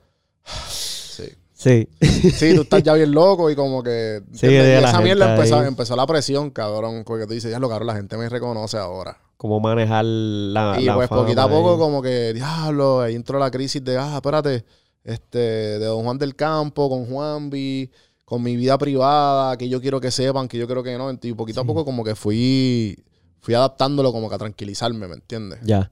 [0.68, 1.24] sí
[1.54, 1.88] Sí.
[2.36, 5.96] sí tú estás ya bien loco y como que Sí, de esa mierda empezó, empezó
[5.96, 9.60] la presión cabrón porque tú dices ya lo cabrón la gente me reconoce ahora Cómo
[9.60, 10.78] manejar la.
[10.80, 11.80] Y la pues fama poquito a poco ahí.
[11.80, 14.64] como que, diablo, ahí entró la crisis de, ah, espérate,
[15.04, 17.90] este, de Don Juan del Campo, con Juanvi,
[18.24, 21.10] con mi vida privada, que yo quiero que sepan, que yo creo que no.
[21.10, 23.04] Y poquito a poco como que fui,
[23.40, 25.58] fui adaptándolo como que a tranquilizarme, ¿me entiendes?
[25.64, 25.90] Ya.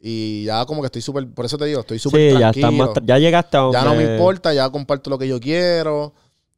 [0.00, 2.70] Y ya como que estoy súper, por eso te digo, estoy súper Sí, ya tranquilo.
[2.70, 2.90] más.
[3.04, 3.76] Ya llegaste a donde.
[3.76, 6.14] Ya no me importa, ya comparto lo que yo quiero.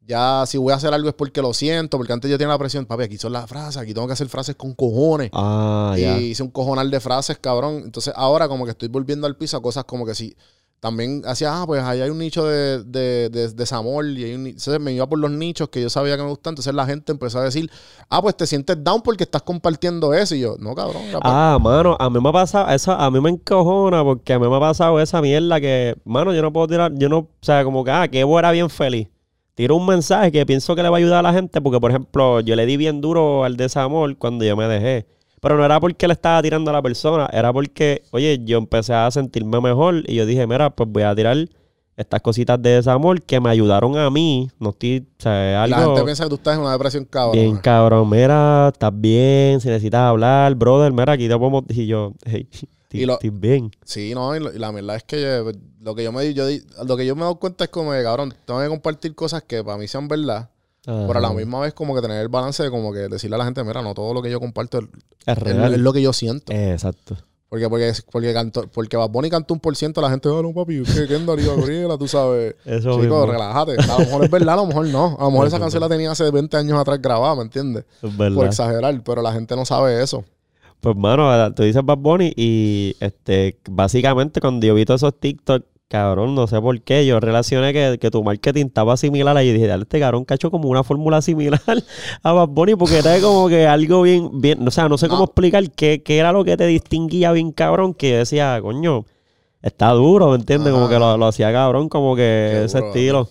[0.07, 2.57] Ya si voy a hacer algo es porque lo siento, porque antes yo tenía la
[2.57, 5.29] presión, papi, aquí son las frases, aquí tengo que hacer frases con cojones.
[5.33, 6.17] Ah, ya.
[6.17, 7.81] Y hice un cojonal de frases, cabrón.
[7.83, 10.33] Entonces ahora como que estoy volviendo al piso a cosas como que sí.
[10.79, 14.47] También hacía, ah, pues ahí hay un nicho de, de, de, desamor y hay un
[14.47, 16.51] Entonces me iba por los nichos que yo sabía que me gustan.
[16.51, 17.69] Entonces la gente empezó a decir,
[18.09, 20.35] ah, pues te sientes down porque estás compartiendo eso.
[20.35, 21.01] Y yo, no, cabrón.
[21.21, 24.47] Ah, mano, a mí me ha pasado, eso a mí me encojona porque a mí
[24.47, 27.65] me ha pasado esa mierda que, mano, yo no puedo tirar, yo no, o sea,
[27.65, 29.09] como que, ah, que Evo era bien feliz.
[29.57, 31.89] Tiro un mensaje que pienso que le va a ayudar a la gente porque, por
[31.89, 35.07] ejemplo, yo le di bien duro al desamor cuando yo me dejé.
[35.41, 38.93] Pero no era porque le estaba tirando a la persona, era porque, oye, yo empecé
[38.93, 41.37] a sentirme mejor y yo dije, mira, pues voy a tirar
[41.95, 44.47] estas cositas de desamor que me ayudaron a mí.
[44.59, 47.05] No estoy, o sea, es la algo gente piensa que tú estás en una depresión,
[47.05, 47.31] cabrón.
[47.33, 48.07] bien cabrón.
[48.11, 51.63] Mira, estás bien, si necesitas hablar, brother, mira, aquí te podemos...
[51.69, 52.47] Y yo, hey,
[52.91, 53.71] estoy, bien.
[53.83, 55.51] Sí, no, y, la verdad es que yo-
[55.87, 56.43] lo que yo me yo
[56.85, 59.63] lo que yo me dado cuenta es como que, cabrón, tengo que compartir cosas que
[59.63, 60.49] para mí sean verdad.
[60.83, 63.39] Pero a la misma vez como que tener el balance de como que decirle a
[63.39, 64.79] la gente, mira, no todo lo que yo comparto
[65.25, 65.73] es, real.
[65.73, 66.53] es lo que yo siento.
[66.53, 67.17] Eh, Exacto.
[67.49, 70.83] Porque, porque, porque, cantó, porque Bad Bunny cantó un por ciento, la gente, no, papi,
[70.83, 71.97] ¿qué, Kendall y Gabriela?
[71.97, 72.55] Tú sabes.
[72.65, 73.77] Eso Chico, relájate.
[73.81, 75.17] A lo mejor es verdad, a lo mejor no.
[75.19, 77.85] A lo mejor esa canción la tenía hace 20 años atrás grabada, ¿me entiendes?
[78.01, 78.45] Es Por verdad.
[78.45, 80.25] exagerar, pero la gente no sabe eso.
[80.81, 85.65] Pues, mano, tú dices Bad Bunny y, este, básicamente cuando yo vi todos esos TikTok,
[85.87, 89.53] cabrón, no sé por qué, yo relacioné que, que tu marketing estaba similar ahí y
[89.53, 91.61] dije, dale, este cabrón cacho como una fórmula similar
[92.23, 95.23] a Bad Bunny porque era como que algo bien, bien, o sea, no sé cómo
[95.25, 99.05] explicar qué, qué era lo que te distinguía bien cabrón, que yo decía, coño,
[99.61, 100.73] está duro, ¿me entiendes?
[100.73, 102.21] Como que lo, lo hacía cabrón, como que
[102.51, 103.29] Qué ese estilo.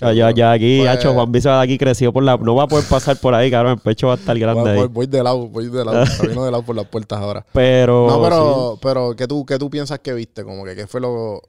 [0.00, 0.12] Duro.
[0.32, 2.36] ya aquí, Pues- hacho, Juan Visa de aquí creció por la...
[2.36, 4.70] No va a poder pasar por ahí, cabrón, el pecho va a estar grande Voy,
[4.70, 4.76] ahí.
[4.78, 7.44] voy- voy de lado, voy de lado, camino de lado por las puertas ahora.
[7.52, 8.06] Pero...
[8.06, 8.20] No, sí.
[8.22, 10.44] pero, pero ¿qué tú, ¿qué tú piensas que viste?
[10.44, 11.40] Como que, ¿qué fue lo...?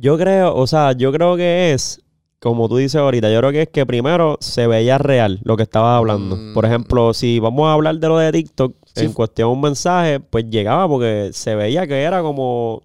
[0.00, 2.00] Yo creo, o sea, yo creo que es
[2.40, 5.64] como tú dices ahorita, yo creo que es que primero se veía real lo que
[5.64, 6.36] estabas hablando.
[6.36, 6.54] Mm.
[6.54, 9.04] Por ejemplo, si vamos a hablar de lo de TikTok, Sí.
[9.04, 12.82] en cuestión de un mensaje, pues llegaba porque se veía que era como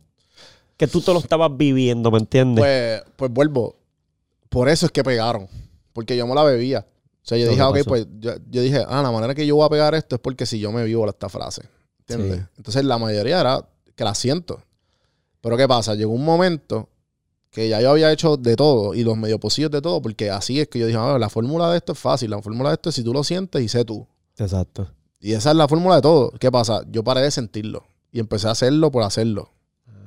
[0.77, 2.63] que tú te lo estabas viviendo, ¿me entiendes?
[2.63, 3.75] Pues, pues vuelvo.
[4.49, 5.47] Por eso es que pegaron.
[5.93, 6.85] Porque yo me la bebía.
[7.23, 7.89] O sea, yo dije, ok, pasó.
[7.89, 10.45] pues yo, yo dije, ah, la manera que yo voy a pegar esto es porque
[10.45, 11.63] si yo me vivo esta frase.
[11.99, 12.39] ¿Entiendes?
[12.39, 12.45] Sí.
[12.57, 14.61] Entonces la mayoría era que la siento.
[15.41, 15.95] Pero ¿qué pasa?
[15.95, 16.89] Llegó un momento
[17.53, 20.59] que ya yo había hecho de todo y los medio pocillos de todo, porque así
[20.59, 22.31] es que yo dije, ah, la fórmula de esto es fácil.
[22.31, 24.05] La fórmula de esto es si tú lo sientes y sé tú.
[24.37, 24.87] Exacto.
[25.19, 26.31] Y esa es la fórmula de todo.
[26.39, 26.83] ¿Qué pasa?
[26.91, 29.51] Yo paré de sentirlo y empecé a hacerlo por hacerlo.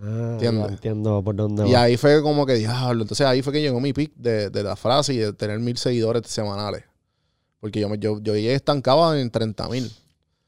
[0.03, 1.23] Ah, Entiendo.
[1.25, 1.83] por dónde Y va.
[1.83, 3.03] ahí fue como que, diablo.
[3.03, 5.77] Entonces ahí fue que llegó mi pick de, de la frase y de tener mil
[5.79, 6.83] seguidores semanales.
[7.61, 9.91] Porque yo, yo, yo llegué estancado en 30 mil.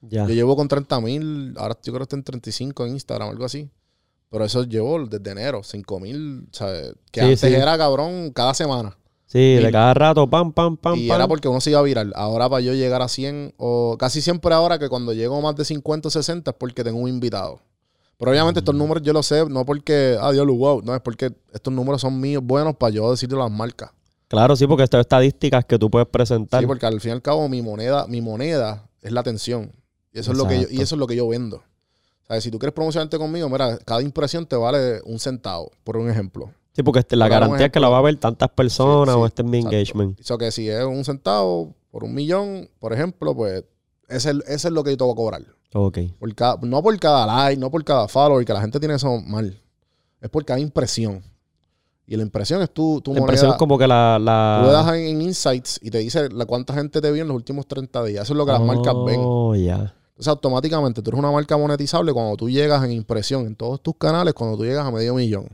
[0.00, 3.44] Yo llevo con 30 mil, ahora yo creo que está en 35 en Instagram, algo
[3.44, 3.68] así.
[4.30, 6.92] Pero eso llevo desde enero, 5 mil, ¿sabes?
[7.10, 7.54] Que Sí, antes sí.
[7.54, 8.96] era cabrón cada semana.
[9.26, 11.16] Sí, de cada rato, pam, pam, pam, y pam.
[11.16, 12.12] era porque uno se iba a viral.
[12.16, 15.64] Ahora para yo llegar a 100, o casi siempre ahora que cuando llego más de
[15.66, 17.60] 50 o 60 es porque tengo un invitado.
[18.18, 18.62] Pero obviamente Mm.
[18.62, 22.00] estos números yo los sé, no porque, ah, Dios, wow, no, es porque estos números
[22.00, 23.90] son míos buenos para yo decirle a las marcas.
[24.28, 26.60] Claro, sí, porque estas estadísticas que tú puedes presentar.
[26.60, 29.72] Sí, porque al fin y al cabo mi moneda, mi moneda es la atención.
[30.12, 31.62] Y eso es lo que yo, y eso es lo que yo vendo.
[32.28, 36.10] Sea, si tú quieres promocionarte conmigo, mira, cada impresión te vale un centavo, por un
[36.10, 36.50] ejemplo.
[36.72, 39.26] Sí, porque este- la garantía es que la va a ver tantas personas Sí, o
[39.26, 39.76] este es mi exacto.
[39.76, 40.20] engagement.
[40.20, 43.64] Eso que si es un centavo por un millón, por ejemplo, pues
[44.08, 45.42] ese, es- ese es lo que yo te voy a cobrar.
[45.74, 45.98] Ok.
[46.18, 49.18] Por cada- no por cada like, no por cada follower, que la gente tiene eso
[49.20, 49.60] mal.
[50.20, 51.22] Es por cada impresión.
[52.06, 54.18] Y la impresión es tu, tu La impresión es como que la...
[54.18, 54.60] la...
[54.62, 57.28] Tú le das en, en Insights y te dice la cuánta gente te vio en
[57.28, 58.22] los últimos 30 días.
[58.24, 59.20] Eso es lo que las marcas ven.
[59.22, 59.94] Oh, ya.
[60.18, 63.94] Entonces, automáticamente tú eres una marca monetizable cuando tú llegas en impresión en todos tus
[63.94, 65.46] canales, cuando tú llegas a medio millón.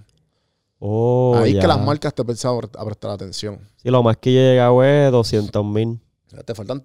[0.79, 3.59] Oh, Ahí es que las marcas te empiezan a prestar atención.
[3.77, 6.01] Sí, lo más que yo he llegado es 200 mil.
[6.47, 6.83] Te faltan.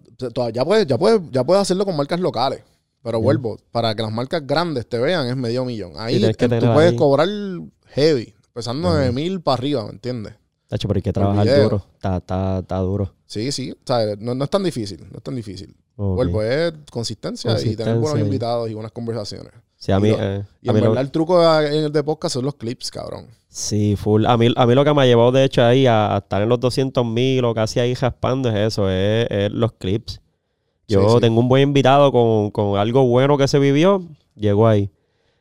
[0.53, 2.63] Ya puedes, ya, puedes, ya puedes hacerlo con marcas locales.
[3.01, 5.93] Pero vuelvo, para que las marcas grandes te vean es medio millón.
[5.95, 6.97] Ahí eh, tú puedes ahí.
[6.97, 7.29] cobrar
[7.93, 10.33] heavy, empezando de mil para arriba, ¿me entiendes?
[10.69, 11.83] Tacho, pero hay que trabajar duro.
[11.95, 13.13] Está, está, está duro.
[13.25, 13.71] Sí, sí.
[13.71, 15.75] O sea, no, no es tan difícil, no es tan difícil.
[15.97, 16.15] Ok.
[16.15, 19.51] Vuelvo, es consistencia, y tener Consistencia buenos invitados y buenas conversaciones.
[19.75, 20.09] Sí, a mí...
[20.09, 22.35] y lo- eh, Y a en mí lo- el truco de- en el de podcast
[22.35, 23.25] son los clips, cabrón.
[23.49, 24.25] Sí, full.
[24.27, 26.41] A mí, a mí lo que me ha llevado, de hecho, ahí a, a estar
[26.41, 30.21] en los 200 mil o casi ahí raspando es eso, es, es los clips.
[30.87, 31.19] Yo Sí, sí.
[31.21, 34.03] tengo un buen invitado con, con algo bueno que se vivió,
[34.35, 34.91] llegó ahí.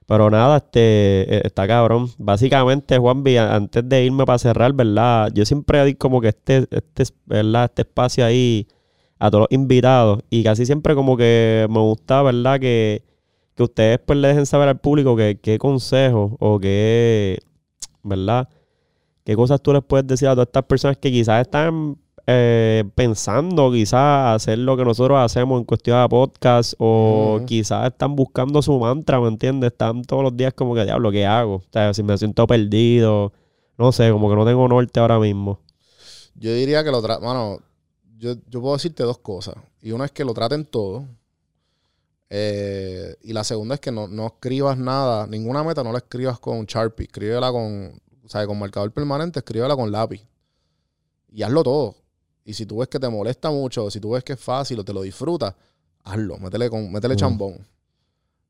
[0.08, 2.08] Pero nada, este, eh, está cabrón.
[2.16, 5.30] Básicamente, Juanvi, antes de irme para cerrar, ¿verdad?
[5.34, 7.64] Yo siempre di como que este, este, ¿verdad?
[7.66, 8.66] Este espacio ahí
[9.18, 10.20] a todos los invitados.
[10.30, 12.58] Y casi siempre como que me gusta, ¿verdad?
[12.58, 13.02] Que,
[13.54, 17.40] que ustedes pues le dejen saber al público que, qué consejos o qué,
[18.02, 18.48] ¿verdad?
[19.24, 21.98] ¿Qué cosas tú les puedes decir a todas estas personas que quizás están
[22.30, 28.14] eh, pensando quizás hacer lo que nosotros hacemos en cuestión de podcast o quizás están
[28.16, 29.72] buscando su mantra, ¿me entiendes?
[29.72, 31.54] Están todos los días como que, diablo, ¿qué hago?
[31.54, 33.32] O sea, si me siento perdido,
[33.78, 35.60] no sé, como que no tengo norte ahora mismo.
[36.34, 37.24] Yo diría que lo traten.
[37.24, 37.60] Bueno,
[38.18, 39.54] yo, yo puedo decirte dos cosas.
[39.80, 41.06] Y una es que lo traten todo.
[42.28, 46.38] Eh, y la segunda es que no, no escribas nada, ninguna meta no la escribas
[46.38, 47.06] con Sharpie.
[47.06, 50.22] Escríbela con, o sea, con marcador permanente, escríbela con lápiz.
[51.32, 51.94] Y hazlo todo.
[52.48, 54.84] Y si tú ves que te molesta mucho, si tú ves que es fácil o
[54.84, 55.54] te lo disfrutas,
[56.02, 56.38] hazlo.
[56.38, 57.58] Métele, con, métele chambón.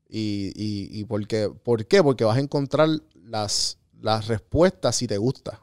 [0.07, 2.01] Y, y, y porque, ¿por qué?
[2.01, 2.87] Porque vas a encontrar
[3.25, 5.61] las, las respuestas si te gusta.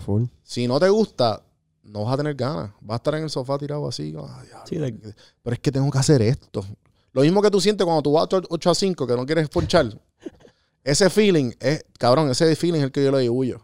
[0.00, 0.24] Full.
[0.42, 1.42] Si no te gusta,
[1.82, 2.70] no vas a tener ganas.
[2.80, 4.04] Vas a estar en el sofá tirado así.
[4.18, 6.64] "Ay, diablo, Sí, de- Pero es que tengo que hacer esto.
[7.12, 9.86] Lo mismo que tú sientes cuando tú vas 8 a 5, que no quieres ponchar.
[10.84, 13.60] ese feeling, es, cabrón, ese feeling es el que yo le huyo.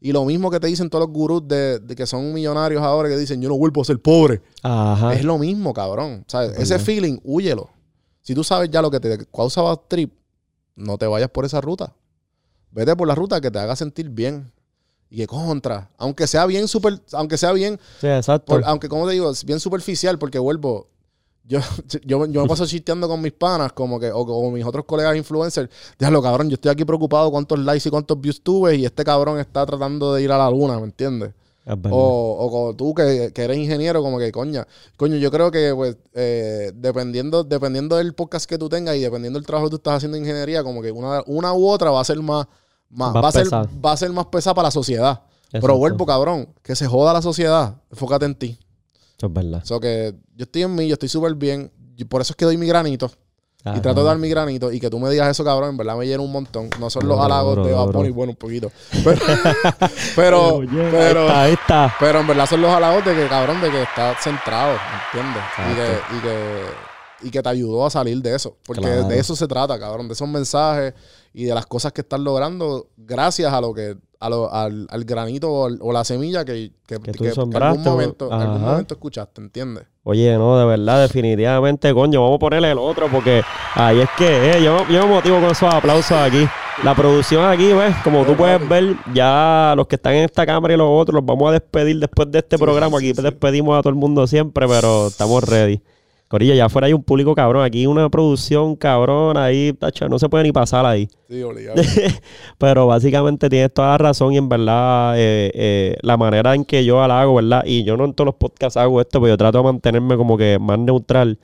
[0.00, 3.08] Y lo mismo que te dicen todos los gurús de, de que son millonarios ahora
[3.08, 4.42] que dicen, yo no vuelvo a ser pobre.
[4.62, 5.14] Ajá.
[5.14, 6.24] Es lo mismo, cabrón.
[6.28, 6.52] ¿Sabes?
[6.52, 7.70] Es Ese feeling, huyelo.
[8.22, 10.12] Si tú sabes ya lo que te causa bad trip,
[10.74, 11.94] no te vayas por esa ruta.
[12.70, 14.52] Vete por la ruta que te haga sentir bien.
[15.08, 15.88] Y que contra.
[15.98, 18.52] Aunque sea bien super, aunque sea bien, Sí, exacto.
[18.52, 20.88] por- aunque como te digo, bien superficial, porque vuelvo.
[21.48, 21.60] Yo,
[22.04, 25.16] yo, yo me paso chisteando con mis panas, como que, o con mis otros colegas
[25.16, 25.70] influencers.
[25.98, 29.38] Déjalo, cabrón, yo estoy aquí preocupado cuántos likes y cuántos views tuve, y este cabrón
[29.38, 31.32] está tratando de ir a la luna, ¿me entiendes?
[31.90, 34.66] O, o como tú que, que eres ingeniero, como que coña.
[34.96, 39.36] Coño, yo creo que pues eh, dependiendo, dependiendo del podcast que tú tengas y dependiendo
[39.36, 42.00] del trabajo que tú estás haciendo en ingeniería, como que una, una u otra va
[42.00, 42.46] a ser más,
[42.88, 45.22] más, va, a ser, va a ser más pesada para la sociedad.
[45.50, 47.76] Pero vuelvo, cabrón, que se joda la sociedad.
[47.90, 48.58] Enfócate en ti.
[49.16, 49.62] Eso es verdad.
[49.64, 51.72] So que yo estoy en mí, yo estoy súper bien.
[51.96, 53.10] Y por eso es que doy mi granito.
[53.74, 55.96] Y trato de dar mi granito y que tú me digas eso, cabrón, en verdad
[55.96, 56.70] me llena un montón.
[56.78, 57.92] No son los halagos duro, de duro.
[57.98, 58.70] Bunny, bueno, un poquito.
[60.14, 61.94] Pero, pero, pero, ahí está, ahí está.
[61.98, 64.76] pero en verdad son los halagos de que, cabrón, de que está centrado,
[65.12, 65.42] ¿entiendes?
[65.58, 68.56] Y que, y, que, y que te ayudó a salir de eso.
[68.64, 69.04] Porque Claro.
[69.08, 70.94] de eso se trata, cabrón, de esos mensajes
[71.32, 75.04] y de las cosas que estás logrando gracias a lo que a lo- al, al
[75.04, 78.60] granito o, al- o la semilla que, que, Que tú que- que algún momento, algún
[78.62, 79.84] momento escuchaste, ¿entiendes?
[80.04, 83.42] Oye, no, de verdad, definitivamente, coño, vamos a ponerle el otro porque
[83.74, 86.46] ahí es que, eh, yo, yo me motivo con esos aplausos aquí.
[86.84, 90.74] La producción aquí, ves, como tú puedes ver, ya los que están en esta cámara
[90.74, 92.98] y los otros los vamos a despedir después de este Sí, programa.
[92.98, 93.22] sí, Aquí sí.
[93.22, 95.80] despedimos a todo el mundo siempre, pero estamos ready.
[96.28, 100.28] Corillo, ya afuera hay un público cabrón, aquí una producción cabrón, ahí, tacho, no se
[100.28, 101.08] puede ni pasar ahí.
[101.28, 101.80] Sí, obligado.
[102.58, 106.84] Pero básicamente tienes toda la razón y en verdad eh, eh, la manera en que
[106.84, 107.62] yo la hago, ¿verdad?
[107.64, 110.36] Y yo no en todos los podcasts hago esto, pero yo trato de mantenerme como
[110.36, 111.38] que más neutral.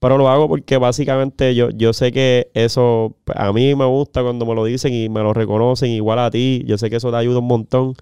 [0.00, 4.22] Pero lo hago porque básicamente yo, yo sé que eso pues, a mí me gusta
[4.22, 6.62] cuando me lo dicen y me lo reconocen igual a ti.
[6.66, 7.94] Yo sé que eso te ayuda un montón.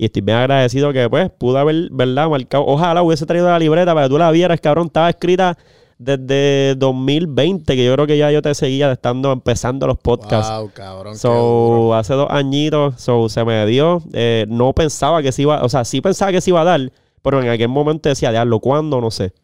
[0.00, 2.26] Y estoy bien agradecido que pues pude haber, ¿verdad?
[2.30, 2.64] Marcado.
[2.66, 4.86] Ojalá hubiese traído la libreta para que tú la vieras, cabrón.
[4.86, 5.58] Estaba escrita
[5.98, 10.50] desde 2020, que yo creo que ya yo te seguía estando empezando los podcasts.
[10.56, 11.18] Wow, cabrón.
[11.18, 14.02] So, hace dos añitos, so, se me dio.
[14.14, 16.90] Eh, no pensaba que se iba, o sea, sí pensaba que se iba a dar,
[17.20, 19.02] pero en aquel momento decía, diablo, ¿cuándo?
[19.02, 19.34] No sé.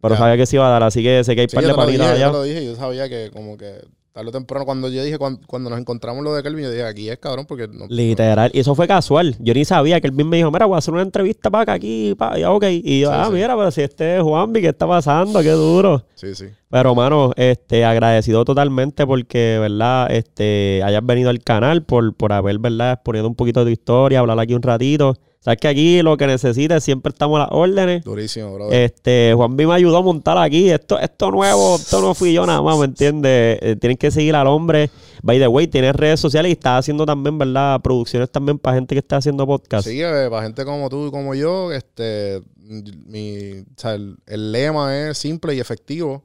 [0.00, 0.20] Pero Ya.
[0.20, 1.98] sabía que se iba a dar, así que sé que hay Sí, par yo de
[1.98, 2.26] yo allá.
[2.28, 3.74] te lo dije, yo sabía que como que
[4.18, 6.84] tarde o temprano, cuando yo dije, cuando, cuando nos encontramos lo de Kelvin, yo dije,
[6.84, 8.50] aquí es cabrón, porque no, Literal.
[8.52, 9.36] Y eso fue casual.
[9.38, 11.62] Yo ni sabía que el bien me dijo, mira, voy a hacer una entrevista para
[11.62, 12.14] acá aquí.
[12.16, 12.38] Pa.
[12.38, 12.64] Y, ok.
[12.70, 13.32] Y yo, Sí, ah, sí.
[13.32, 15.40] mira, pero si este es Juanvi, ¿qué está pasando?
[15.40, 16.04] Qué duro.
[16.14, 16.46] Sí, sí.
[16.70, 20.10] Pero, mano, este, agradecido totalmente porque, ¿verdad?
[20.12, 22.94] Este, hayas venido al canal por, por haber, ¿verdad?
[22.94, 25.16] Exponiendo un poquito de tu historia, hablar aquí un ratito.
[25.40, 28.02] Sabes que aquí lo que necesites, siempre estamos a las órdenes.
[28.02, 28.72] Durísimo, bro.
[28.72, 30.68] Este, Juan B me ayudó a montar aquí.
[30.68, 33.58] Esto, esto nuevo, esto no fui yo nada más, ¿me entiendes?
[33.62, 34.90] Eh, tienen que seguir al hombre.
[35.22, 37.80] By the way, tienes redes sociales y estás haciendo también, ¿verdad?
[37.80, 39.86] Producciones también para gente que está haciendo podcast.
[39.86, 44.50] Sí, eh, para gente como tú y como yo, este, mi, o sea, el, el
[44.50, 46.24] lema es simple y efectivo.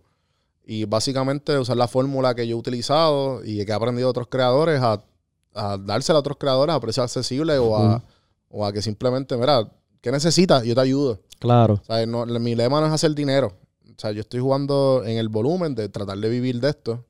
[0.66, 4.28] Y básicamente usar la fórmula que yo he utilizado y que he aprendido de otros
[4.28, 5.04] creadores a,
[5.54, 8.02] a dársela a otros creadores a precio accesible o, a,
[8.56, 9.68] o a que simplemente, mira,
[10.00, 10.64] ¿qué necesitas?
[10.64, 11.20] Yo te ayudo.
[11.40, 11.82] Claro.
[11.82, 13.54] O sea, no- mi lema no es hacer dinero.
[13.90, 17.04] O sea, yo estoy jugando en el volumen de tratar de vivir de esto.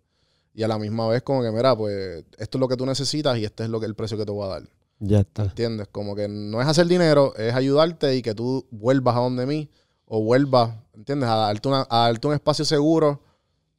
[0.53, 3.37] Y a la misma vez como que, mira, pues esto es lo que tú necesitas
[3.37, 4.63] y este es lo que el precio que te voy a dar.
[4.99, 5.43] Ya está.
[5.43, 5.87] ¿Entiendes?
[5.91, 9.69] Como que no es hacer dinero, es ayudarte y que tú vuelvas a donde mí
[10.05, 11.27] o vuelvas, ¿entiendes?
[11.27, 13.21] A darte, una- a darte un espacio seguro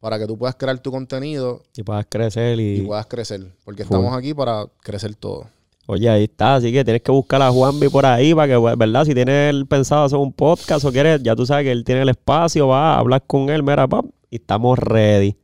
[0.00, 2.80] para que tú puedas crear tu contenido Y puedas crecer y...
[2.80, 3.52] y puedas crecer.
[3.64, 5.46] Porque estamos aquí para crecer todo.
[5.87, 9.05] Oye, ahí está, así que tienes que buscar a Juanvi por ahí para que, ¿verdad?
[9.05, 12.09] Si tienes pensado hacer un podcast o quieres, ya tú sabes que él tiene el
[12.09, 15.37] espacio, va a hablar con él, mira, pap, y estamos ready.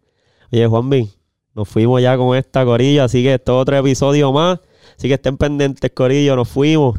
[0.51, 1.11] Oye, Juanvi,
[1.55, 4.61] nos fuimos ya con esta corillo, así que esto es otro episodio más.
[4.97, 6.99] Así que estén pendientes, corillo, nos fuimos.